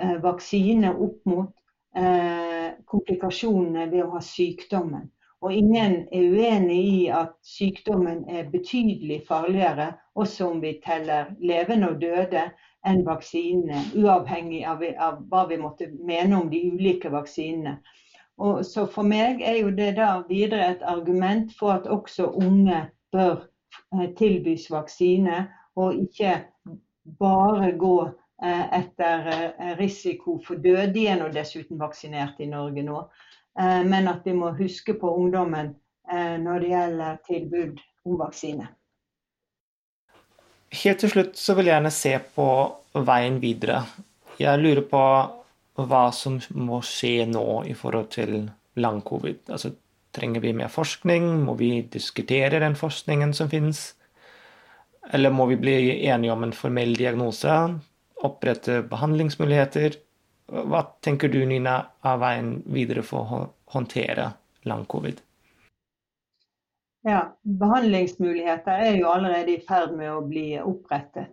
eh, 0.00 0.16
vaksine 0.24 0.94
opp 0.94 1.18
mot 1.28 1.52
eh, 1.96 2.72
komplikasjonene 2.88 3.84
ved 3.92 4.06
å 4.06 4.14
ha 4.14 4.22
sykdommen. 4.24 5.10
Og 5.42 5.52
ingen 5.52 5.96
er 6.14 6.32
uenig 6.32 6.80
i 6.88 6.98
at 7.10 7.34
sykdommen 7.44 8.24
er 8.30 8.48
betydelig 8.50 9.24
farligere, 9.28 9.90
også 10.14 10.52
om 10.54 10.60
vi 10.62 10.76
teller 10.84 11.34
levende 11.42 11.90
og 11.92 12.00
døde, 12.00 12.46
enn 12.86 13.02
vaksinene. 13.06 13.80
Uavhengig 13.98 14.62
av, 14.66 14.82
hva 15.30 15.42
vi 15.50 15.58
måtte 15.58 15.90
mene 15.98 16.38
om 16.38 16.48
de 16.50 16.62
ulike 16.72 17.10
vaksinene. 17.12 17.80
Og 18.42 18.64
så 18.66 18.86
for 18.90 19.06
meg 19.06 19.42
er 19.46 19.60
jo 19.60 19.70
det 19.74 19.92
da 20.00 20.22
videre 20.26 20.72
et 20.72 20.82
argument 20.82 21.52
for 21.58 21.76
at 21.76 21.86
også 21.86 22.32
unge 22.42 22.80
bør 23.14 23.44
eh, 23.94 24.08
tilbys 24.18 24.66
vaksine, 24.72 25.44
og 25.78 25.94
ikke 25.94 26.40
bare 27.20 27.70
gå 27.78 27.96
eh, 28.42 28.64
etter 28.80 29.28
eh, 29.30 29.72
risiko 29.78 30.40
for 30.46 30.58
død. 30.58 30.90
De 30.96 31.06
er 31.06 31.20
nå 31.20 31.30
dessuten 31.34 31.78
vaksinert 31.80 32.42
i 32.42 32.50
Norge 32.50 32.82
nå. 32.86 33.04
Men 33.84 34.06
at 34.08 34.24
vi 34.24 34.32
må 34.32 34.54
huske 34.56 34.94
på 34.96 35.10
ungdommen 35.12 35.74
når 36.40 36.62
det 36.62 36.68
gjelder 36.70 37.18
tilbud 37.26 37.82
om 38.08 38.14
vaksine. 38.16 38.64
Helt 40.72 41.02
til 41.04 41.12
slutt 41.12 41.36
så 41.36 41.52
vil 41.58 41.68
jeg 41.68 41.74
gjerne 41.74 41.92
se 41.92 42.14
på 42.32 42.46
veien 43.10 43.36
videre. 43.42 43.82
Jeg 44.40 44.62
lurer 44.62 44.80
på 44.88 45.02
hva 45.90 46.08
som 46.14 46.38
må 46.54 46.80
skje 46.86 47.26
nå 47.30 47.62
i 47.68 47.74
forhold 47.78 48.10
til 48.14 48.36
lang-covid. 48.80 49.48
Altså, 49.52 49.72
trenger 50.12 50.44
vi 50.44 50.54
mer 50.56 50.70
forskning? 50.72 51.44
Må 51.46 51.56
vi 51.60 51.82
diskutere 51.92 52.60
den 52.62 52.76
forskningen 52.78 53.34
som 53.36 53.50
finnes? 53.52 53.92
Eller 55.12 55.34
må 55.34 55.46
vi 55.50 55.58
bli 55.60 55.76
enige 56.06 56.32
om 56.32 56.46
en 56.46 56.54
formell 56.56 56.94
diagnose? 56.96 57.56
Opprette 58.22 58.82
behandlingsmuligheter? 58.88 59.98
Hva 60.52 60.84
tenker 61.04 61.32
du, 61.32 61.40
Nina, 61.48 61.78
er 62.04 62.22
veien 62.22 62.56
videre 62.70 63.04
for 63.06 63.36
å 63.36 63.42
håndtere 63.72 64.32
lang-covid? 64.68 65.22
Ja, 67.02 67.22
Behandlingsmuligheter 67.42 68.84
er 68.86 68.96
jo 69.00 69.08
allerede 69.10 69.56
i 69.56 69.62
ferd 69.66 69.96
med 69.98 70.12
å 70.12 70.20
bli 70.22 70.54
opprettet. 70.62 71.32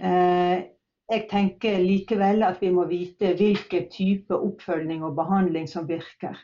Eh, 0.00 0.62
jeg 1.10 1.26
tenker 1.30 1.82
likevel 1.82 2.44
at 2.46 2.60
vi 2.62 2.70
må 2.72 2.86
vite 2.88 3.34
hvilken 3.38 3.88
type 3.92 4.36
oppfølging 4.36 5.02
og 5.04 5.16
behandling 5.18 5.66
som 5.68 5.88
virker. 5.88 6.38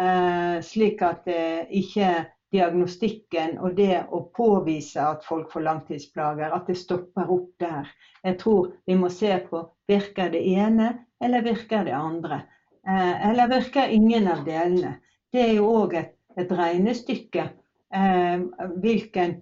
Eh, 0.00 0.60
slik 0.64 1.02
at 1.04 1.26
eh, 1.28 1.66
ikke 1.82 2.12
diagnostikken 2.52 3.58
og 3.60 3.76
det 3.76 4.04
å 4.12 4.22
påvise 4.36 5.00
at 5.04 5.24
folk 5.24 5.50
får 5.52 5.66
langtidsplager, 5.66 6.52
at 6.52 6.68
det 6.68 6.78
stopper 6.80 7.28
opp 7.32 7.50
der. 7.60 7.88
Jeg 8.24 8.38
tror 8.40 8.72
vi 8.88 8.96
må 8.96 9.10
se 9.12 9.34
på 9.48 9.64
virker 9.90 10.32
det 10.32 10.42
ene 10.54 10.92
eller 11.20 11.44
virker 11.44 11.84
det 11.88 11.96
andre. 11.96 12.42
Eh, 12.88 13.30
eller 13.30 13.52
virker 13.52 13.92
ingen 13.92 14.28
av 14.32 14.44
delene. 14.48 14.98
Det 15.32 15.46
er 15.48 15.54
jo 15.58 15.68
òg 15.82 15.96
et, 16.00 16.14
et 16.36 16.52
regnestykke. 16.52 17.50
Hvilken 17.92 19.34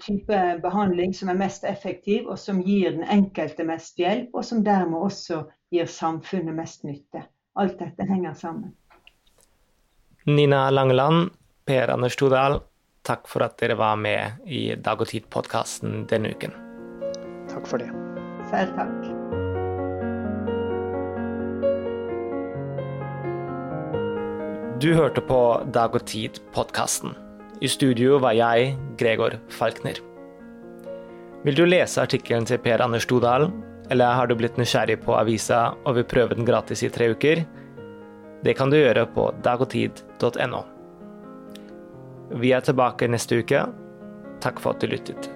type 0.00 0.38
behandling 0.62 1.14
som 1.14 1.28
er 1.32 1.38
mest 1.38 1.64
effektiv, 1.64 2.28
og 2.28 2.38
som 2.38 2.62
gir 2.62 2.94
den 2.94 3.04
enkelte 3.10 3.66
mest 3.66 3.98
hjelp, 3.98 4.30
og 4.34 4.44
som 4.44 4.62
dermed 4.64 4.98
også 5.08 5.44
gir 5.74 5.90
samfunnet 5.90 6.54
mest 6.54 6.84
nytte. 6.86 7.24
Alt 7.58 7.78
dette 7.78 8.06
henger 8.08 8.34
sammen. 8.38 8.74
Nina 10.26 10.70
Langeland, 10.70 11.30
Per 11.66 11.90
Anders 11.92 12.16
Todal, 12.16 12.60
takk 13.04 13.28
for 13.28 13.44
at 13.44 13.58
dere 13.60 13.76
var 13.78 13.98
med 14.00 14.46
i 14.46 14.74
Dag 14.74 15.00
og 15.00 15.10
Tid-podkasten 15.10 16.06
denne 16.10 16.32
uken. 16.32 16.54
Takk 17.52 17.68
for 17.68 17.82
det. 17.82 17.90
Selv 18.50 18.72
takk. 18.78 19.10
Du 24.80 24.90
hørte 24.94 25.20
på 25.24 25.40
Dag 25.72 25.94
og 25.94 26.06
Tid-podkasten. 26.08 27.23
I 27.62 27.68
studio 27.70 28.18
var 28.18 28.34
jeg, 28.34 28.74
Gregor 28.98 29.36
Falkner. 29.48 30.00
Vil 31.44 31.54
du 31.54 31.62
lese 31.68 32.02
artikkelen 32.02 32.46
til 32.48 32.58
Per 32.58 32.82
Anders 32.82 33.06
Stodal, 33.06 33.46
eller 33.92 34.16
har 34.16 34.26
du 34.26 34.34
blitt 34.38 34.58
nysgjerrig 34.58 34.96
på 35.04 35.14
avisa 35.14 35.74
og 35.84 35.98
vil 35.98 36.08
prøve 36.08 36.34
den 36.34 36.48
gratis 36.48 36.82
i 36.82 36.90
tre 36.90 37.12
uker? 37.12 37.44
Det 38.44 38.56
kan 38.58 38.72
du 38.72 38.78
gjøre 38.80 39.06
på 39.14 39.28
dagogtid.no. 39.44 40.64
Vi 42.40 42.52
er 42.56 42.64
tilbake 42.64 43.08
neste 43.12 43.42
uke. 43.44 43.62
Takk 44.44 44.60
for 44.60 44.74
at 44.74 44.82
du 44.82 44.90
lyttet. 44.90 45.33